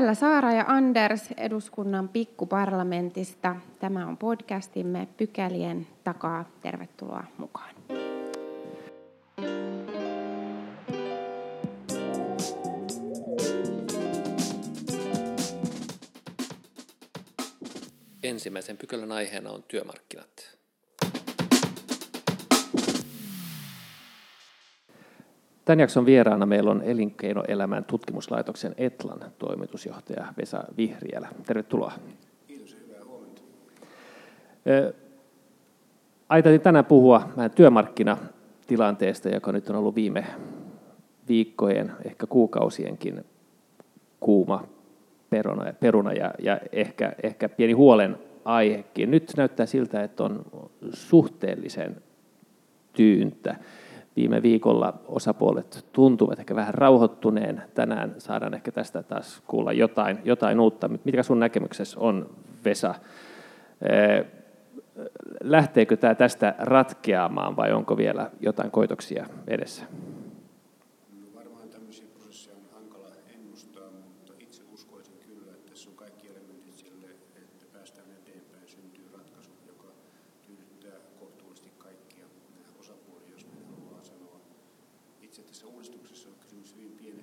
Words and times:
Täällä 0.00 0.14
Saara 0.14 0.52
ja 0.52 0.64
Anders 0.68 1.30
eduskunnan 1.36 2.08
pikkuparlamentista. 2.08 3.56
Tämä 3.80 4.06
on 4.06 4.16
podcastimme 4.16 5.08
Pykälien 5.16 5.86
takaa. 6.04 6.44
Tervetuloa 6.60 7.24
mukaan. 7.38 7.74
Ensimmäisen 18.22 18.76
pykälän 18.76 19.12
aiheena 19.12 19.50
on 19.50 19.62
työmarkkinat. 19.62 20.59
Tämän 25.70 25.80
jakson 25.80 26.06
vieraana 26.06 26.46
meillä 26.46 26.70
on 26.70 26.82
Elinkeinoelämän 26.82 27.84
tutkimuslaitoksen 27.84 28.74
Etlan 28.78 29.20
toimitusjohtaja 29.38 30.26
Vesa 30.38 30.64
Vihriälä. 30.76 31.28
Tervetuloa. 31.46 31.92
Kiitos 32.46 32.72
ja 32.72 32.78
hyvää 32.86 33.04
huomenta. 33.04 33.42
Tänään 36.62 36.84
puhua 36.84 37.28
vähän 37.36 37.50
työmarkkinatilanteesta, 37.50 39.28
joka 39.28 39.52
nyt 39.52 39.70
on 39.70 39.76
ollut 39.76 39.94
viime 39.94 40.26
viikkojen, 41.28 41.92
ehkä 42.04 42.26
kuukausienkin 42.26 43.24
kuuma 44.20 44.64
peruna, 45.30 45.72
peruna 45.80 46.12
ja, 46.12 46.34
ja 46.38 46.60
ehkä, 46.72 47.12
ehkä 47.22 47.48
pieni 47.48 47.72
huolen 47.72 48.18
aihekin. 48.44 49.10
Nyt 49.10 49.32
näyttää 49.36 49.66
siltä, 49.66 50.02
että 50.02 50.24
on 50.24 50.44
suhteellisen 50.92 51.96
tyyntä. 52.92 53.56
Viime 54.16 54.42
viikolla 54.42 54.94
osapuolet 55.08 55.86
tuntuvat 55.92 56.38
ehkä 56.38 56.54
vähän 56.54 56.74
rauhoittuneen. 56.74 57.62
Tänään 57.74 58.14
saadaan 58.18 58.54
ehkä 58.54 58.72
tästä 58.72 59.02
taas 59.02 59.42
kuulla 59.46 59.72
jotain, 59.72 60.18
jotain 60.24 60.60
uutta. 60.60 60.88
Mitkä 60.88 61.22
sun 61.22 61.40
näkemyksessä 61.40 62.00
on, 62.00 62.30
Vesa? 62.64 62.94
Lähteekö 65.42 65.96
tämä 65.96 66.14
tästä 66.14 66.54
ratkeamaan 66.58 67.56
vai 67.56 67.72
onko 67.72 67.96
vielä 67.96 68.30
jotain 68.40 68.70
koitoksia 68.70 69.26
edessä? 69.48 69.84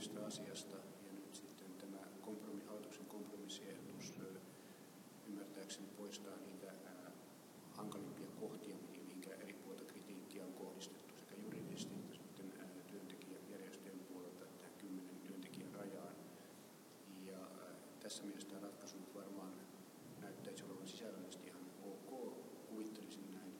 tästä 0.07 0.25
asiasta. 0.25 0.77
Ja 0.77 1.13
nyt 1.13 1.35
sitten 1.35 1.71
tämä 1.77 1.97
kompromi, 2.21 2.63
hallituksen 2.63 3.05
kompromissiehdotus 3.05 4.13
ymmärtääkseni 5.27 5.87
poistaa 5.97 6.37
niitä 6.37 6.73
hankalimpia 7.71 8.27
kohtia, 8.39 8.75
mihinkä 8.91 9.29
eri 9.33 9.53
puolta 9.53 9.83
kritiikkiä 9.83 10.45
on 10.45 10.53
kohdistettu 10.53 11.13
sekä 11.15 11.35
juridisesti 11.43 11.95
että 11.95 12.13
sitten 12.13 12.53
työntekijäjärjestöjen 12.87 13.99
puolelta 13.99 14.45
tähän 14.45 14.73
kymmenen 14.77 15.15
työntekijän 15.27 15.73
rajaan. 15.73 16.15
Ja 17.25 17.39
tässä 17.99 18.23
mielessä 18.23 18.49
tämä 18.49 18.61
ratkaisu 18.61 18.97
varmaan 19.15 19.53
näyttäisi 20.21 20.63
olevan 20.63 20.87
sisällöllisesti 20.87 21.47
ihan 21.47 21.61
ok, 21.83 22.33
kuvittelisin 22.69 23.31
näin. 23.31 23.53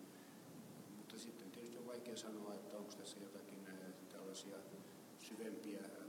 Mutta 0.97 1.19
sitten 1.19 1.51
tietysti 1.51 1.77
on 1.77 1.87
vaikea 1.87 2.17
sanoa, 2.17 2.53
että 2.53 2.77
onko 2.77 2.93
tässä 2.93 3.17
jotakin 3.19 3.67
tällaisia 4.11 4.57
syvempiä 5.19 6.06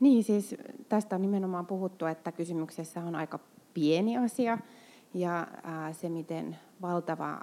niin, 0.00 0.24
siis 0.24 0.54
tästä 0.88 1.16
on 1.16 1.22
nimenomaan 1.22 1.66
puhuttu, 1.66 2.06
että 2.06 2.32
kysymyksessä 2.32 3.00
on 3.00 3.14
aika 3.14 3.38
pieni 3.74 4.18
asia 4.18 4.58
ja 5.14 5.46
se, 5.92 6.08
miten 6.08 6.58
valtava 6.82 7.40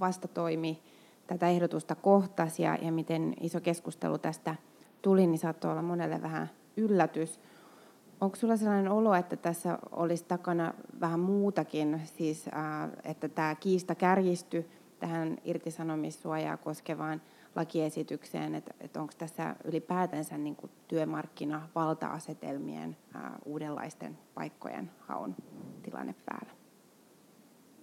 vastatoimi 0.00 0.82
tätä 1.26 1.48
ehdotusta 1.48 1.94
kohtasi 1.94 2.62
ja, 2.62 2.78
ja 2.82 2.92
miten 2.92 3.34
iso 3.40 3.60
keskustelu 3.60 4.18
tästä 4.18 4.54
tuli, 5.02 5.26
niin 5.26 5.38
saattoi 5.38 5.70
olla 5.70 5.82
monelle 5.82 6.22
vähän 6.22 6.50
yllätys. 6.76 7.40
Onko 8.20 8.36
sinulla 8.36 8.56
sellainen 8.56 8.92
olo, 8.92 9.14
että 9.14 9.36
tässä 9.36 9.78
olisi 9.92 10.24
takana 10.24 10.74
vähän 11.00 11.20
muutakin, 11.20 12.00
siis 12.04 12.46
että 13.04 13.28
tämä 13.28 13.54
kiista 13.54 13.94
kärjistyi 13.94 14.66
tähän 15.00 15.38
irtisanomissuojaa 15.44 16.56
koskevaan 16.56 17.22
lakiesitykseen, 17.56 18.54
että, 18.54 18.74
että 18.80 19.00
onko 19.00 19.12
tässä 19.18 19.56
ylipäätänsä 19.64 20.38
niin 20.38 20.56
kuin 20.56 20.70
työmarkkinavalta-asetelmien 20.88 22.96
ää, 23.14 23.38
uudenlaisten 23.44 24.18
paikkojen 24.34 24.90
haun 25.00 25.34
tilanne 25.82 26.14
päällä? 26.26 26.52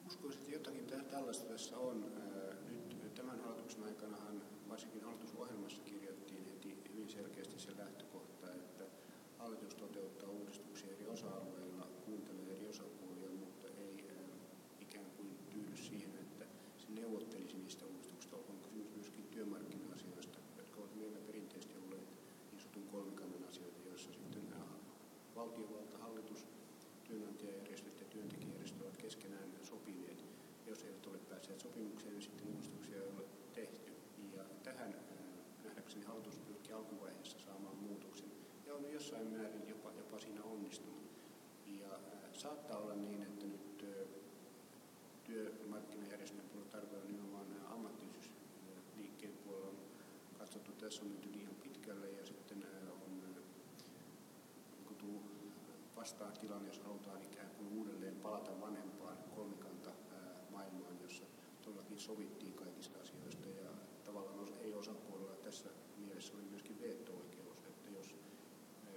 Uskoisin, 0.08 0.42
että 0.42 0.54
jotakin 0.54 0.86
tällaista 1.12 1.50
tässä 1.50 1.78
on. 1.78 2.06
Nyt 3.04 3.14
tämän 3.16 3.40
hallituksen 3.44 3.84
aikanahan 3.84 4.42
varsinkin 4.70 5.04
hallitusohjelmassa 5.04 5.82
kirjattiin 5.86 6.46
heti 6.46 6.84
hyvin 6.94 7.10
selkeästi 7.10 7.60
se 7.60 7.78
lähtökohta, 7.78 8.48
että 8.54 8.84
hallitus 9.38 9.76
toteuttaa 9.76 10.30
uudistuksia 10.30 10.92
eri 10.92 11.08
osa-alueilla, 11.08 11.88
kuuntelee 12.06 12.56
eri 12.56 12.68
osapuolia, 12.70 13.30
mutta 13.40 13.68
ei 13.78 14.06
ikään 14.82 15.06
kuin 15.18 15.30
tyydy 15.50 15.78
siihen, 15.78 16.12
että 16.22 16.46
se 16.78 16.88
neuvottelisi 17.02 17.58
niistä 17.58 17.86
uudistuksista, 17.86 18.36
on 18.36 18.58
kysymys 18.64 18.96
myöskin 18.96 19.28
työmarkkina-asioista, 19.32 20.38
jotka 20.58 20.80
ovat 20.80 20.96
meillä 20.96 21.18
perinteisesti 21.28 21.76
olleet 21.86 22.08
niin 22.52 22.62
sanotun 22.62 22.84
kolmikannan 22.92 23.44
asioita, 23.50 23.80
joissa 23.86 24.12
sitten 24.14 24.44
valtiovalta, 25.46 25.98
hallitus, 25.98 26.48
työnantajajärjestöt 27.08 28.00
ja 28.00 28.06
työntekijäjärjestöt 28.06 28.82
ovat 28.82 28.98
keskenään 28.98 29.50
sopineet. 29.62 30.26
Jos 30.68 30.84
eivät 30.84 31.08
ole 31.08 31.18
päässeet 31.18 31.60
sopimukseen, 31.60 32.14
niin 32.14 32.22
sitten 32.22 32.48
uudistuksia 32.48 32.96
ei 32.96 33.08
ole 33.18 33.26
tehty. 33.54 33.94
Ja 34.36 34.44
tähän 34.64 34.96
nähdäkseni 35.64 36.06
hallitus 36.06 36.40
pyrkii 36.40 36.74
alkuvaiheessa 36.74 37.40
saamaan 37.40 37.76
muutoksen 37.76 38.32
ja 38.66 38.76
on 38.76 38.92
jossain 38.94 39.28
määrin 39.28 39.70
jopa, 39.70 39.92
jopa 39.98 40.20
siinä 40.20 40.44
onnistunut. 40.44 41.04
Ja 41.66 42.00
saattaa 42.34 42.78
olla 42.78 42.96
niin, 42.96 43.22
että 43.22 43.46
nyt 43.46 43.86
työmarkkinajärjestelmän 45.24 46.50
puolella 46.50 46.72
tarkoittaa 46.72 47.12
nimenomaan 47.12 47.46
ammattiyhdistysliikkeen 47.72 49.34
puolella 49.44 49.68
on 49.68 49.78
katsottu, 50.40 50.72
tässä 50.72 51.02
on 51.02 51.08
menty 51.08 51.32
liian 51.32 51.56
pitkälle 51.56 52.10
ja 52.10 52.26
sitten 52.26 52.66
on 52.92 53.12
niin 53.12 53.26
tullut 54.98 55.36
vastaan 56.06 56.34
tilanne, 56.42 56.68
jos 56.68 56.80
halutaan 56.80 57.22
ikään 57.22 57.50
kuin 57.58 57.68
uudelleen 57.78 58.16
palata 58.16 58.62
vanhempaan 58.62 59.18
kolmikanta 59.36 59.90
maailmaan, 60.52 60.98
jossa 61.02 61.24
todellakin 61.62 62.00
sovittiin 62.00 62.54
kaikista 62.54 63.00
asioista 63.02 63.48
ja 63.48 63.70
tavallaan 64.04 64.48
ei 64.62 64.74
osapuolella 64.74 65.36
tässä 65.36 65.70
mielessä 65.98 66.34
oli 66.34 66.44
myöskin 66.50 66.82
veto-oikeus, 66.82 67.58
että 67.68 67.90
jos 67.90 68.16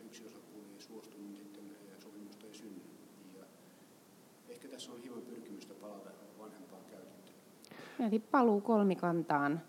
yksi 0.05 0.27
osapuoli 0.27 0.73
ei 0.75 0.81
suostu, 0.81 1.19
niin 1.19 1.37
sitten 1.37 1.65
sopimusta 1.99 2.47
ei 2.47 2.55
synny. 2.55 2.83
Ja 3.39 3.45
ehkä 4.49 4.69
tässä 4.69 4.93
on 4.93 4.99
hieman 4.99 5.23
pyrkimystä 5.23 5.75
palata 5.75 6.11
vanhempaan 6.39 6.83
käytäntöön. 6.85 7.37
Eli 8.09 8.19
paluu 8.19 8.61
kolmikantaan 8.61 9.61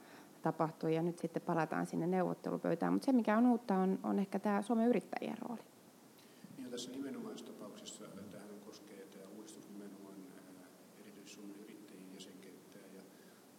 tapahtui 0.41 0.95
ja 0.95 1.01
nyt 1.01 1.19
sitten 1.19 1.41
palataan 1.41 1.85
sinne 1.85 2.07
neuvottelupöytään. 2.07 2.94
Mutta 2.94 3.06
se 3.06 3.11
mikä 3.11 3.38
on 3.38 3.45
uutta 3.45 3.75
on, 3.75 4.00
on 4.03 4.19
ehkä 4.19 4.39
tämä 4.39 4.61
Suomen 4.61 4.88
yrittäjien 4.88 5.38
rooli. 5.41 5.61
Niin 6.57 6.71
tässä 6.71 6.91
nimenomaisessa 6.91 7.53
tapauksessa 7.53 8.06
tähän 8.31 8.59
koskee 8.66 9.06
tämä 9.06 9.25
uudistus 9.35 9.69
nimenomaan 9.69 10.16
erityisesti 11.01 11.33
Suomen 11.35 11.56
yrittäjien 11.63 12.13
jäsenkenttää 12.13 12.81
ja 12.95 13.01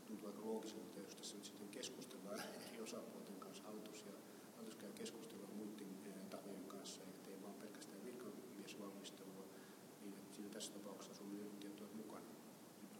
tuntuu 0.07 0.29
aika 0.29 0.43
loogiselta, 0.45 0.85
että 0.87 1.01
jos 1.03 1.15
tässä 1.15 1.37
nyt 1.37 1.45
sitten 1.45 1.69
keskustellaan 1.69 2.41
eri 2.69 2.81
osapuolten 2.83 3.37
kanssa, 3.39 3.63
hallitus 3.65 4.05
ja 4.07 4.13
hallitus 4.57 4.77
käy 4.77 4.93
keskustelua 4.93 5.49
muiden 5.57 5.89
tahojen 6.31 6.65
kanssa 6.69 7.01
eikä 7.03 7.19
tee 7.25 7.43
vaan 7.43 7.55
pelkästään 7.55 8.05
virkamiesvalmistelua, 8.05 9.45
niin 10.03 10.15
että 10.23 10.37
siinä 10.37 10.51
tässä 10.53 10.73
tapauksessa 10.73 11.15
Suomen 11.15 11.41
yrittäjät 11.41 11.81
ovat 11.81 11.95
mukana. 11.95 12.31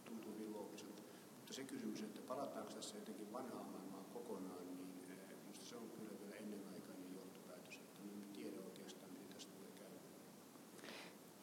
Tuntuu 0.05 0.33
hyvin 0.33 0.53
loogiselta. 0.53 1.01
Mutta 1.37 1.53
se 1.53 1.63
kysymys, 1.63 2.01
että 2.01 2.21
palataanko 2.27 2.71
tässä 2.71 2.97
jotenkin 2.97 3.33
vanhaan 3.33 3.65
maailmaan 3.65 4.05
kokonaan, 4.13 4.65
niin 4.67 4.87
minusta 5.43 5.65
se 5.65 5.75
on 5.75 5.89
kyllä 5.89 6.19
vielä 6.21 6.35
ennenaikainen 6.35 7.15
johtopäätös, 7.15 7.75
että 7.75 7.99
me 8.03 8.11
emme 8.11 8.25
tiedä 8.33 8.57
oikeastaan, 8.65 9.11
miten 9.11 9.27
tästä 9.33 9.51
tulee 9.55 9.71
käymään. 9.79 10.05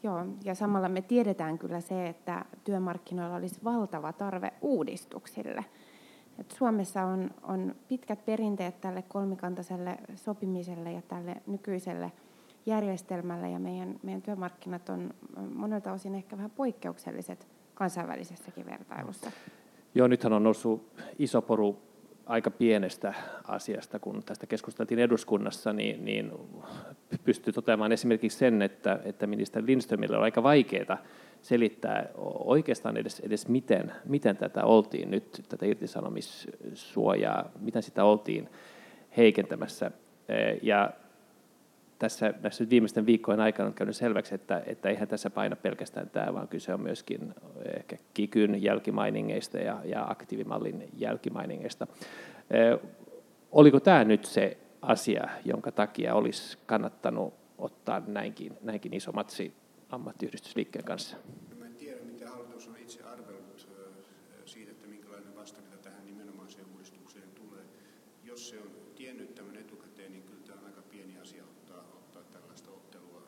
Joo, 0.08 0.26
ja 0.44 0.54
samalla 0.54 0.88
me 0.88 1.02
tiedetään 1.02 1.58
kyllä 1.58 1.80
se, 1.80 2.08
että 2.08 2.44
työmarkkinoilla 2.64 3.36
olisi 3.36 3.60
valtava 3.64 4.12
tarve 4.12 4.52
uudistuksille. 4.60 5.64
Et 6.38 6.50
Suomessa 6.50 7.02
on, 7.02 7.30
on 7.42 7.74
pitkät 7.88 8.24
perinteet 8.24 8.80
tälle 8.80 9.02
kolmikantaiselle 9.02 9.98
sopimiselle 10.16 10.92
ja 10.92 11.02
tälle 11.02 11.36
nykyiselle 11.46 12.12
järjestelmälle, 12.66 13.50
ja 13.50 13.58
meidän, 13.58 14.00
meidän 14.02 14.22
työmarkkinat 14.22 14.88
on 14.88 15.14
monelta 15.54 15.92
osin 15.92 16.14
ehkä 16.14 16.36
vähän 16.36 16.50
poikkeukselliset 16.50 17.48
kansainvälisessäkin 17.74 18.66
vertailussa. 18.66 19.30
Joo, 19.94 20.06
nythän 20.06 20.32
on 20.32 20.42
noussut 20.42 20.92
iso 21.18 21.42
poru 21.42 21.78
aika 22.28 22.50
pienestä 22.50 23.14
asiasta, 23.44 23.98
kun 23.98 24.22
tästä 24.26 24.46
keskusteltiin 24.46 24.98
eduskunnassa, 24.98 25.72
niin, 25.72 26.04
niin 26.04 26.32
pystyy 27.24 27.52
toteamaan 27.52 27.92
esimerkiksi 27.92 28.38
sen, 28.38 28.62
että, 28.62 29.00
että 29.04 29.26
ministeri 29.26 29.66
Lindströmille 29.66 30.16
on 30.16 30.22
aika 30.22 30.42
vaikeaa 30.42 30.98
selittää 31.42 32.08
oikeastaan 32.44 32.96
edes, 32.96 33.20
edes 33.20 33.48
miten, 33.48 33.92
miten 34.04 34.36
tätä 34.36 34.64
oltiin 34.64 35.10
nyt, 35.10 35.42
tätä 35.48 35.66
irtisanomissuojaa, 35.66 37.50
miten 37.60 37.82
sitä 37.82 38.04
oltiin 38.04 38.48
heikentämässä. 39.16 39.90
Ja 40.62 40.90
tässä, 41.98 42.32
tässä 42.32 42.70
viimeisten 42.70 43.06
viikkojen 43.06 43.40
aikana 43.40 43.66
on 43.66 43.74
käynyt 43.74 43.96
selväksi, 43.96 44.34
että, 44.34 44.62
että 44.66 44.88
eihän 44.88 45.08
tässä 45.08 45.30
paina 45.30 45.56
pelkästään 45.56 46.10
tämä, 46.10 46.34
vaan 46.34 46.48
kyse 46.48 46.74
on 46.74 46.80
myöskin 46.80 47.34
ehkä 47.76 47.96
kikyn 48.14 48.62
jälkimainingeista 48.62 49.58
ja, 49.58 49.80
ja 49.84 50.06
aktiivimallin 50.10 50.88
jälkimainingeista. 50.96 51.86
Oliko 53.52 53.80
tämä 53.80 54.04
nyt 54.04 54.24
se 54.24 54.58
asia, 54.82 55.28
jonka 55.44 55.72
takia 55.72 56.14
olisi 56.14 56.58
kannattanut 56.66 57.34
ottaa 57.58 58.02
näinkin, 58.06 58.52
näinkin 58.62 58.94
iso 58.94 59.12
matsi 59.12 59.52
ammattiyhdistysliikkeen 59.90 60.84
kanssa? 60.84 61.16
No, 61.58 61.64
en 61.64 61.74
tiedä, 61.74 62.00
mitä 62.04 62.30
hallitus 62.30 62.68
on 62.68 62.76
itse 62.76 63.02
arvellut 63.02 63.68
siitä, 64.44 64.70
että 64.70 64.86
minkälainen 64.86 65.36
vastarinta 65.36 65.76
tähän 65.76 66.06
nimenomaiseen 66.06 66.66
uudistukseen 66.72 67.28
tulee. 67.34 67.64
Jos 68.24 68.48
se 68.48 68.58
on 68.58 68.70
tiennyt 68.96 69.34
tämän 69.34 69.56
etukäteen, 69.56 70.12
niin 70.12 70.22
kyllä 70.22 70.42
tämä 70.46 70.60
on 70.60 70.66
aika 70.66 70.82
pieni 70.82 71.18
asia 71.18 71.44
ottaa, 71.44 71.84
ottaa 71.94 72.22
tällaista 72.22 72.70
ottelua. 72.70 73.22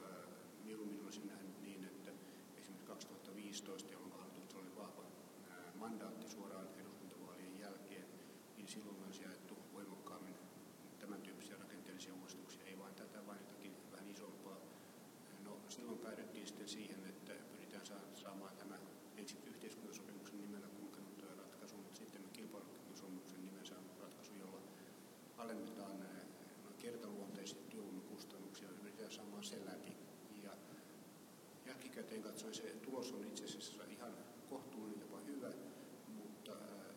Mieluummin 0.64 1.04
olisin 1.04 1.26
nähnyt 1.26 1.62
niin, 1.62 1.84
että 1.84 2.10
esimerkiksi 2.58 2.86
2015, 2.86 3.92
jolloin 3.92 4.12
hallituksella 4.12 4.62
oli 4.62 4.76
vahva 4.76 5.02
mandaatti 5.74 6.28
suoraan 6.28 6.66
eduskuntavaalien 6.80 7.60
jälkeen, 7.60 8.04
niin 8.56 8.68
silloin 8.68 8.96
olisi 9.06 9.22
jaettu 9.22 9.54
voimakkaammin 9.74 10.34
tämän 11.00 11.20
tyyppisiä 11.22 11.56
rakenteellisia 11.58 12.14
uudistuksia, 12.14 12.64
ei 12.66 12.78
vain 12.78 12.94
tätä, 12.94 13.26
vaan 13.26 13.38
jotakin 13.38 13.72
vähän 13.92 14.08
isompaa. 14.08 14.56
No, 15.44 15.58
silloin 15.68 15.98
päädyttiin 15.98 16.46
sitten 16.46 16.68
siihen, 16.68 17.00
että 17.08 17.32
pyritään 17.52 17.86
saamaan 18.14 18.56
tämä 18.58 18.74
ensin 19.16 19.38
yhteiskuntasopimuksen 19.46 20.40
nimellä 20.40 20.66
kulkenut 20.68 21.24
ratkaisu, 21.38 21.76
mutta 21.76 21.98
sitten 21.98 22.22
kilpailukykysopimuksen 22.32 23.44
nimen 23.44 23.66
saanut 23.66 23.98
ratkaisu, 24.00 24.32
jolla 24.40 24.60
alennetaan 25.38 26.00
no, 26.64 26.70
kertaluonteisesti 26.78 27.64
työvoimakustannuksia 27.70 28.68
ja 28.68 28.74
yritetään 28.80 29.12
saamaan 29.12 29.44
se 29.44 29.56
läpi. 29.66 29.92
Ja 31.66 31.74
jälkikäteen 32.00 32.22
katsoen 32.22 32.54
se 32.54 32.62
tulos 32.62 33.12
on 33.12 33.24
itse 33.24 33.44
asiassa 33.44 33.84
ihan 33.90 34.12
kohtuullinen, 34.50 35.00
jopa 35.00 35.20
hyvä, 35.26 35.50
mutta 36.08 36.52
äh, 36.52 36.94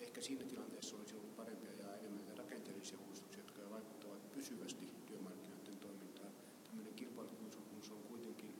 ehkä 0.00 0.20
siinä 0.20 0.44
tilanteessa 0.44 0.96
olisi 0.96 1.14
ollut 1.14 1.36
parempi 1.36 1.66
ja 1.66 1.96
enemmän 1.96 2.38
rakenteellisia 2.38 2.98
uudistuksia, 3.06 3.42
jotka 3.42 3.70
vaikuttavat 3.70 4.32
pysyvästi 4.32 4.86
työmarkkinoiden 5.06 5.76
toimintaan. 5.76 6.32
Tämmöinen 6.64 6.94
kilpailukykysopimus 6.94 7.90
on 7.90 8.02
kuitenkin 8.02 8.54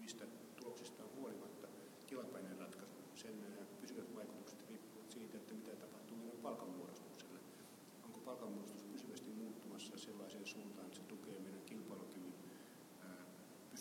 mistä 0.00 0.24
tuloksistaan 0.56 1.08
huolimatta 1.16 1.68
tilapäinen 2.06 2.58
ratkaisu. 2.58 2.96
Sen 3.14 3.34
äh, 3.42 3.66
pysyvät 3.80 4.14
vaikutukset 4.14 4.64
riippuvat 4.68 5.10
siitä, 5.10 5.36
että 5.36 5.54
mitä 5.54 5.76
tapahtuu 5.76 6.16
meidän 6.16 6.36
palkanmuodostukselle. 6.36 7.38
Onko 8.04 8.18
palkanmuodostus 8.18 8.84
pysyvästi 8.84 9.30
muuttumassa 9.30 9.98
sellaiseen 9.98 10.46
suuntaan, 10.46 10.86
että 10.86 10.98
se 10.98 11.02
tukee 11.02 11.38
meidän 11.38 11.62
kilpailukyvyn 11.66 12.32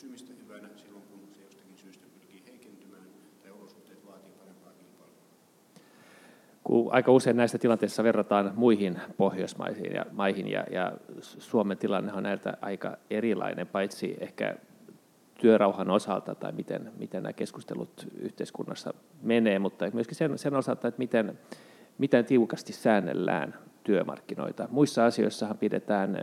pysymistä 0.02 0.34
hyvänä 0.44 0.68
silloin, 0.76 1.04
kun 1.12 1.20
se 1.36 1.44
jostakin 1.44 1.78
syystä 1.78 2.06
pyrkii 2.14 2.44
heikentymään 2.48 3.04
tai 3.42 3.52
olosuhteet 3.52 4.08
vaatii 4.08 4.32
parempaa 4.32 4.72
kilpailua. 4.74 6.94
Aika 6.94 7.12
usein 7.12 7.38
näistä 7.38 7.58
tilanteissa 7.58 8.04
verrataan 8.04 8.52
muihin 8.56 9.00
pohjoismaisiin 9.18 9.94
ja 9.94 10.06
maihin, 10.12 10.48
ja, 10.48 10.66
ja 10.72 10.92
Suomen 11.22 11.78
tilanne 11.78 12.14
on 12.14 12.24
näiltä 12.24 12.58
aika 12.62 12.98
erilainen, 13.10 13.68
paitsi 13.68 14.18
ehkä 14.20 14.56
työrauhan 15.42 15.90
osalta 15.90 16.36
tai 16.36 16.52
miten, 16.52 16.92
miten 16.98 17.24
nämä 17.24 17.34
keskustelut 17.34 18.08
yhteiskunnassa 18.20 18.94
menee, 19.22 19.60
mutta 19.60 19.86
myöskin 19.94 20.16
sen, 20.16 20.38
sen 20.38 20.56
osalta, 20.56 20.88
että 20.88 21.00
miten, 21.00 21.40
miten 21.98 22.26
tiukasti 22.26 22.74
säännellään 22.74 23.56
työmarkkinoita. 23.84 24.68
Muissa 24.72 25.06
asioissahan 25.06 25.58
pidetään 25.58 26.18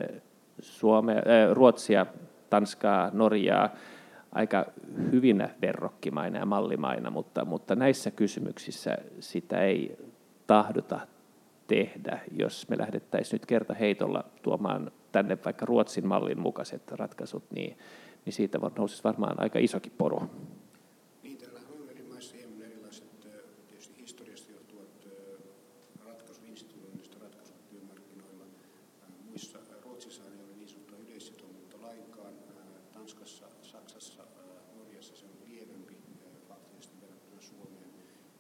Suome, 0.61 1.13
äh, 1.13 1.53
Ruotsia, 1.53 2.07
Tanskaa, 2.51 3.11
Norjaa 3.13 3.71
aika 4.33 4.67
hyvinä 5.13 5.51
verrokkimaina 5.63 6.39
ja 6.39 6.47
mallimaina, 6.47 7.11
mutta, 7.11 7.45
mutta 7.45 7.75
näissä 7.75 8.11
kysymyksissä 8.11 8.99
sitä 9.21 9.61
ei 9.61 9.97
tahdota 10.47 11.01
tehdä, 11.67 12.21
jos 12.37 12.69
me 12.69 12.79
lähdettäisiin 12.79 13.39
nyt 13.39 13.47
kerta 13.47 13.75
heitolla 13.75 14.25
tuomaan 14.43 14.91
tänne 15.13 15.39
vaikka 15.45 15.67
Ruotsin 15.67 16.07
mallin 16.07 16.41
mukaiset 16.41 16.93
ratkaisut, 16.93 17.45
niin, 17.51 17.79
niin 18.25 18.33
siitä 18.33 18.59
nousisi 18.79 19.05
varmaan 19.05 19.43
aika 19.43 19.59
isokin 19.59 19.93
poru. 19.99 20.23
Niin, 21.23 21.39
täällä 21.39 21.61
on 21.71 21.91
eri 21.91 22.03
maissa 22.03 22.37
hieman 22.37 22.63
erilaiset 22.63 23.05
tietysti 23.69 24.03
historiasta 24.03 24.53
johtuvat 24.53 25.09
ratkaisuinstituutioista 26.07 27.17
ratkaisut 27.23 27.69
työmarkkinoilla. 27.69 28.45
Muissa 29.29 29.59
Ruotsissa 29.85 30.23
ei 30.23 30.45
ole 30.45 30.57
niin 30.57 30.69
sanottua 30.69 30.99
yleissitoumuutta 31.09 31.77
lainkaan. 31.83 32.33
Tanskassa, 32.93 33.47
Saksassa, 33.63 34.23
Norjassa 34.79 35.17
se 35.17 35.25
on 35.27 35.49
lievempi 35.49 35.97
faktisesti 36.49 37.01
verrattuna 37.01 37.41
Suomeen. 37.41 37.91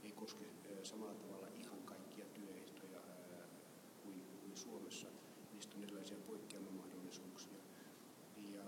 Ei 0.04 0.12
koske 0.12 0.44
samalla 0.82 1.14
tavalla 1.14 1.46
ihan 1.60 1.78
kaikkia 1.84 2.24
työehtoja 2.34 3.00
kuin, 4.02 4.14
kuin 4.40 4.56
Suomessa. 4.56 5.06
Niistä 5.52 5.76
on 5.76 5.82
erilaisia 5.82 6.16
poikkeamamahdollisuuksia. 6.26 7.58
Ja 8.52 8.62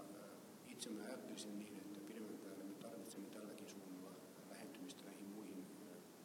ajattelisin 1.40 1.58
niin, 1.58 1.76
että 1.76 2.00
pidemmän 2.08 2.38
päälle 2.44 2.64
me 2.64 2.74
tarvitsemme 2.74 3.28
tälläkin 3.28 3.68
suunnalla 3.68 4.12
lähentymistä 4.50 5.04
näihin 5.04 5.26
muihin 5.34 5.64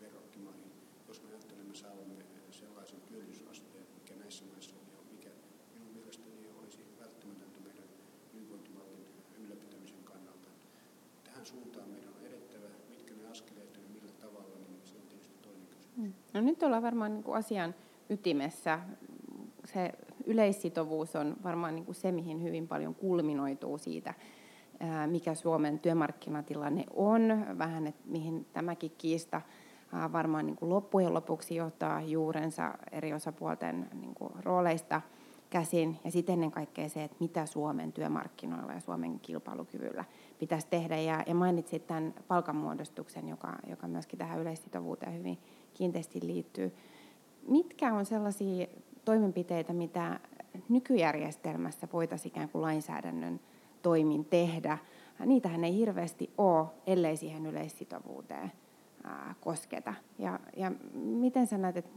verrokkimaihin, 0.01 0.71
jos 1.07 1.21
me 1.23 1.29
ajattelemme 1.29 1.75
saavamme 1.75 2.21
sellaisen 2.51 3.01
työllisyysasteen, 3.07 3.85
mikä 3.99 4.15
näissä 4.15 4.45
maissa 4.51 4.75
on 4.75 4.87
ja 4.91 4.99
mikä 5.11 5.29
minun 5.73 5.91
mielestäni 5.93 6.49
olisi 6.59 6.79
välttämätöntä 6.99 7.59
meidän 7.67 7.87
hyvinvointimallin 8.33 9.05
ylläpitämisen 9.39 10.03
kannalta. 10.03 10.49
Tähän 11.23 11.45
suuntaan 11.45 11.89
meidän 11.89 12.09
on 12.09 12.27
edettävä, 12.27 12.67
mitkä 12.89 13.13
ne 13.13 13.27
askeleet 13.27 13.73
ja 13.75 13.89
millä 13.93 14.11
tavalla, 14.21 14.55
niin 14.67 14.79
se 14.85 14.95
on 14.95 15.07
tietysti 15.09 15.35
toinen 15.41 15.67
kysymys. 15.67 16.13
No 16.33 16.41
nyt 16.41 16.63
ollaan 16.63 16.83
varmaan 16.83 17.13
niin 17.13 17.23
kuin 17.23 17.37
asian 17.37 17.75
ytimessä. 18.09 18.79
Se 19.65 19.91
yleissitovuus 20.25 21.15
on 21.15 21.37
varmaan 21.43 21.75
niin 21.75 21.85
kuin 21.85 21.95
se, 21.95 22.11
mihin 22.11 22.43
hyvin 22.43 22.67
paljon 22.67 22.95
kulminoituu 22.95 23.77
siitä, 23.77 24.13
mikä 25.07 25.35
Suomen 25.35 25.79
työmarkkinatilanne 25.79 26.83
on, 26.93 27.45
vähän, 27.57 27.87
että 27.87 28.01
mihin 28.05 28.45
tämäkin 28.53 28.91
kiista 28.97 29.41
varmaan 30.13 30.45
niin 30.45 30.55
kuin 30.55 30.69
loppujen 30.69 31.13
lopuksi 31.13 31.55
johtaa 31.55 32.01
juurensa 32.01 32.73
eri 32.91 33.13
osapuolten 33.13 33.89
niin 33.93 34.15
kuin 34.15 34.31
rooleista 34.43 35.01
käsin, 35.49 35.99
ja 36.03 36.11
sitten 36.11 36.33
ennen 36.33 36.51
kaikkea 36.51 36.89
se, 36.89 37.03
että 37.03 37.17
mitä 37.19 37.45
Suomen 37.45 37.93
työmarkkinoilla 37.93 38.73
ja 38.73 38.79
Suomen 38.79 39.19
kilpailukyvyllä 39.19 40.05
pitäisi 40.39 40.67
tehdä. 40.69 40.97
Ja, 40.97 41.23
ja 41.27 41.35
mainitsit 41.35 41.87
tämän 41.87 42.13
palkanmuodostuksen, 42.27 43.27
joka, 43.27 43.53
joka 43.69 43.87
myöskin 43.87 44.19
tähän 44.19 44.39
yleissitovuuteen 44.39 45.17
hyvin 45.17 45.37
kiinteästi 45.73 46.19
liittyy. 46.23 46.73
Mitkä 47.47 47.93
on 47.93 48.05
sellaisia 48.05 48.67
toimenpiteitä, 49.05 49.73
mitä 49.73 50.19
nykyjärjestelmässä 50.69 51.87
voitaisiin 51.93 52.31
ikään 52.31 52.49
kuin 52.49 52.61
lainsäädännön 52.61 53.39
toimin 53.85 54.25
tehdä. 54.25 54.77
Niitähän 55.25 55.63
ei 55.63 55.75
hirveästi 55.75 56.29
ole, 56.37 56.67
ellei 56.87 57.17
siihen 57.17 57.45
yleissitovuuteen 57.45 58.51
kosketa. 59.39 59.93
Ja, 60.19 60.39
ja 60.57 60.71
miten 60.93 61.47
sä 61.47 61.57
näet, 61.57 61.77
että 61.77 61.91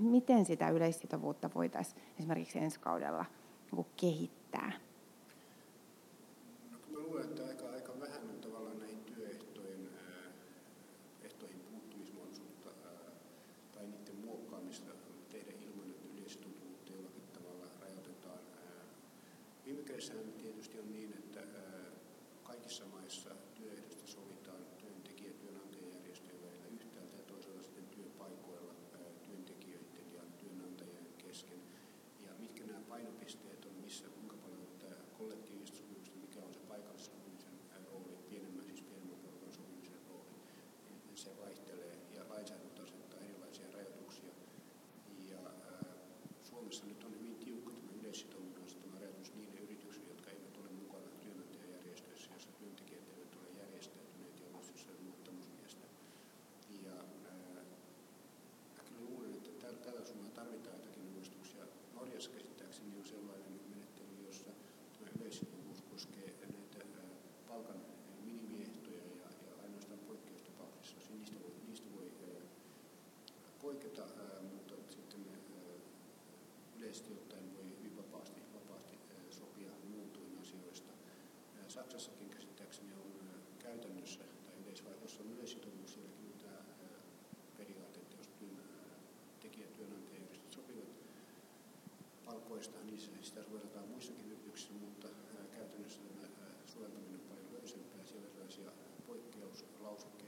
miten 0.00 0.44
sitä 0.44 0.68
yleissitovuutta 0.68 1.50
voitaisiin 1.54 2.02
esimerkiksi 2.18 2.58
ensi 2.58 2.80
kaudella 2.80 3.24
niin 3.72 3.86
kehittää? 3.96 4.72
käytännössä 83.82 84.24
tai 84.46 84.54
yleisvaihdossa 84.64 85.22
on 85.22 85.30
yleissitoumuksiakin 85.34 86.32
tämä 86.42 86.58
periaate, 87.58 88.00
että 88.00 88.16
jos 88.16 88.28
tekijät, 89.40 89.72
työnantajajärjestöt 89.72 90.52
sopivat 90.52 90.88
palkoista, 92.24 92.78
niin 92.84 92.98
sitä 93.22 93.42
suojataan 93.42 93.88
muissakin 93.88 94.26
yrityksissä, 94.26 94.72
mutta 94.72 95.08
käytännössä 95.56 96.00
tämä 96.20 96.46
soveltaminen 96.66 97.20
on 97.20 97.26
paljon 97.28 97.52
löysempää. 97.52 98.04
Siellä 98.04 98.26
on 98.28 98.32
sellaisia 98.34 98.70
poikkeuslausekkeita, 99.06 100.21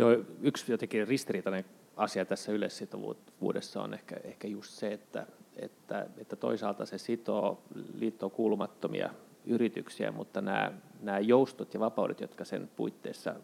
Joo, 0.00 0.24
yksi 0.42 0.72
jotenkin 0.72 1.08
ristiriitainen 1.08 1.64
asia 1.96 2.24
tässä 2.24 2.52
yleissitovuudessa 2.52 3.82
on 3.82 3.94
ehkä, 3.94 4.16
ehkä 4.24 4.48
just 4.48 4.70
se, 4.70 4.92
että, 4.92 5.26
että, 5.56 6.06
että 6.18 6.36
toisaalta 6.36 6.86
se 6.86 6.98
sitoo 6.98 7.62
liittoon 7.98 8.30
kuulumattomia 8.30 9.10
yrityksiä, 9.46 10.12
mutta 10.12 10.40
nämä, 10.40 10.72
nämä 11.00 11.18
joustot 11.18 11.74
ja 11.74 11.80
vapaudet, 11.80 12.20
jotka 12.20 12.44
sen 12.44 12.70
puitteissa 12.76 13.34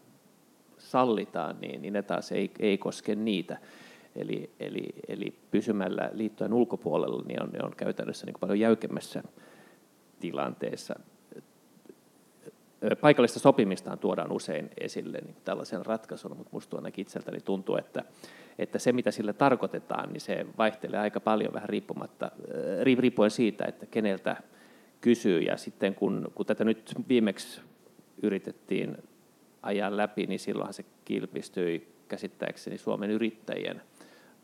sallitaan, 0.77 1.57
niin, 1.61 1.81
niin 1.81 1.93
ne 1.93 2.01
taas 2.01 2.31
ei, 2.31 2.51
ei 2.59 2.77
koske 2.77 3.15
niitä. 3.15 3.57
Eli, 4.15 4.49
eli, 4.59 4.87
eli 5.07 5.33
pysymällä 5.51 6.09
liittojen 6.13 6.53
ulkopuolella 6.53 7.23
niin 7.27 7.43
on, 7.43 7.49
ne 7.49 7.59
on 7.63 7.75
käytännössä 7.77 8.25
niin 8.25 8.39
paljon 8.39 8.59
jäykemmässä 8.59 9.23
tilanteessa. 10.19 10.99
Paikallista 13.01 13.39
sopimista 13.39 13.97
tuodaan 13.97 14.31
usein 14.31 14.69
esille 14.79 15.17
niin 15.21 15.35
tällaisen 15.43 15.85
ratkaisun, 15.85 16.37
mutta 16.37 16.49
minusta 16.51 16.77
ainakin 16.77 17.01
itseltäni 17.01 17.39
tuntuu, 17.39 17.77
että, 17.77 18.03
että 18.59 18.79
se 18.79 18.91
mitä 18.93 19.11
sillä 19.11 19.33
tarkoitetaan, 19.33 20.13
niin 20.13 20.21
se 20.21 20.45
vaihtelee 20.57 20.99
aika 20.99 21.19
paljon 21.19 21.53
vähän 21.53 21.69
riippumatta, 21.69 22.31
riippuen 22.83 23.31
siitä, 23.31 23.65
että 23.65 23.85
keneltä 23.85 24.35
kysyy. 25.01 25.39
Ja 25.39 25.57
sitten 25.57 25.95
kun, 25.95 26.31
kun 26.35 26.45
tätä 26.45 26.63
nyt 26.63 26.93
viimeksi 27.09 27.61
yritettiin 28.23 28.97
ajaa 29.61 29.97
läpi, 29.97 30.25
niin 30.25 30.39
silloinhan 30.39 30.73
se 30.73 30.85
kilpistyi 31.05 31.93
käsittääkseni 32.07 32.77
Suomen 32.77 33.11
yrittäjien 33.11 33.81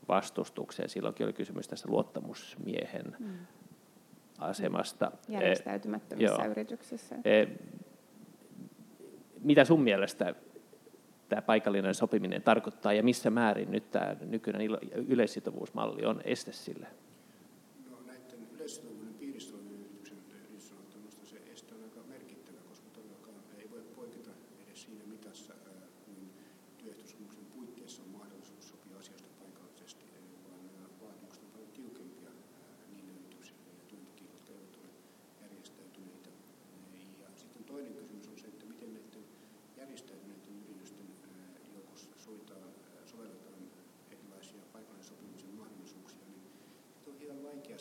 vastustukseen. 0.07 0.89
Silloinkin 0.89 1.25
oli 1.25 1.33
kysymys 1.33 1.67
tässä 1.67 1.89
luottamusmiehen 1.89 3.15
mm. 3.19 3.27
asemasta. 4.37 5.11
Järjestäytymättömissä 5.29 6.43
e, 6.43 6.47
yrityksissä. 6.47 7.15
E, 7.25 7.45
mitä 9.43 9.65
sun 9.65 9.81
mielestä 9.81 10.35
tämä 11.29 11.41
paikallinen 11.41 11.93
sopiminen 11.93 12.41
tarkoittaa 12.41 12.93
ja 12.93 13.03
missä 13.03 13.29
määrin 13.29 13.71
nyt 13.71 13.91
tämä 13.91 14.15
nykyinen 14.21 14.61
yleissitovuusmalli 15.07 16.05
on 16.05 16.21
este 16.25 16.51
sille? 16.51 16.87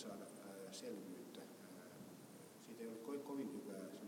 saada 0.03 0.27
selvyyttä. 0.73 1.41
Siitä 2.67 2.83
ei 2.83 2.89
ole 2.89 3.19
kovin 3.19 3.53
hyvää 3.53 4.02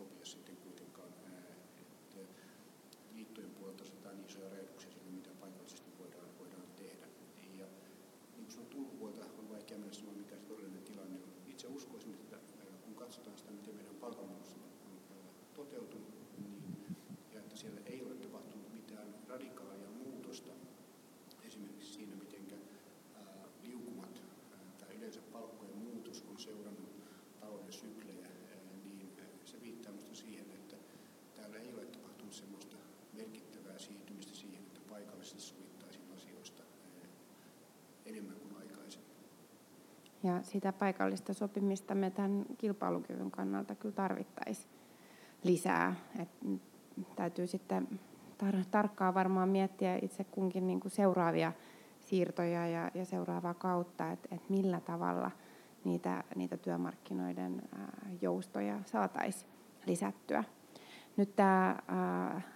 obvious. 0.00 0.36
Ja 40.26 40.42
sitä 40.42 40.72
paikallista 40.72 41.34
sopimista 41.34 41.94
me 41.94 42.10
tämän 42.10 42.44
kilpailukyvyn 42.58 43.30
kannalta 43.30 43.74
kyllä 43.74 43.94
tarvittaisiin 43.94 44.68
lisää. 45.44 45.94
Et 46.18 46.28
täytyy 47.16 47.46
sitten 47.46 47.88
tar- 48.44 48.64
tarkkaan 48.70 49.14
varmaan 49.14 49.48
miettiä 49.48 49.98
itse 50.02 50.24
kunkin 50.24 50.66
niin 50.66 50.80
kuin 50.80 50.92
seuraavia 50.92 51.52
siirtoja 52.00 52.66
ja, 52.68 52.90
ja 52.94 53.04
seuraavaa 53.04 53.54
kautta, 53.54 54.10
että 54.12 54.34
et 54.34 54.50
millä 54.50 54.80
tavalla 54.80 55.30
niitä, 55.84 56.24
niitä 56.36 56.56
työmarkkinoiden 56.56 57.62
ää, 57.78 57.92
joustoja 58.20 58.80
saataisiin 58.86 59.50
lisättyä. 59.86 60.44
Nyt 61.16 61.36
tämä 61.36 61.76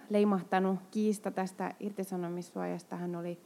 leimahtanut 0.09 0.79
kiista 0.91 1.31
tästä 1.31 1.73
irtisanomissuojasta 1.79 2.95
hän 2.95 3.15
oli 3.15 3.41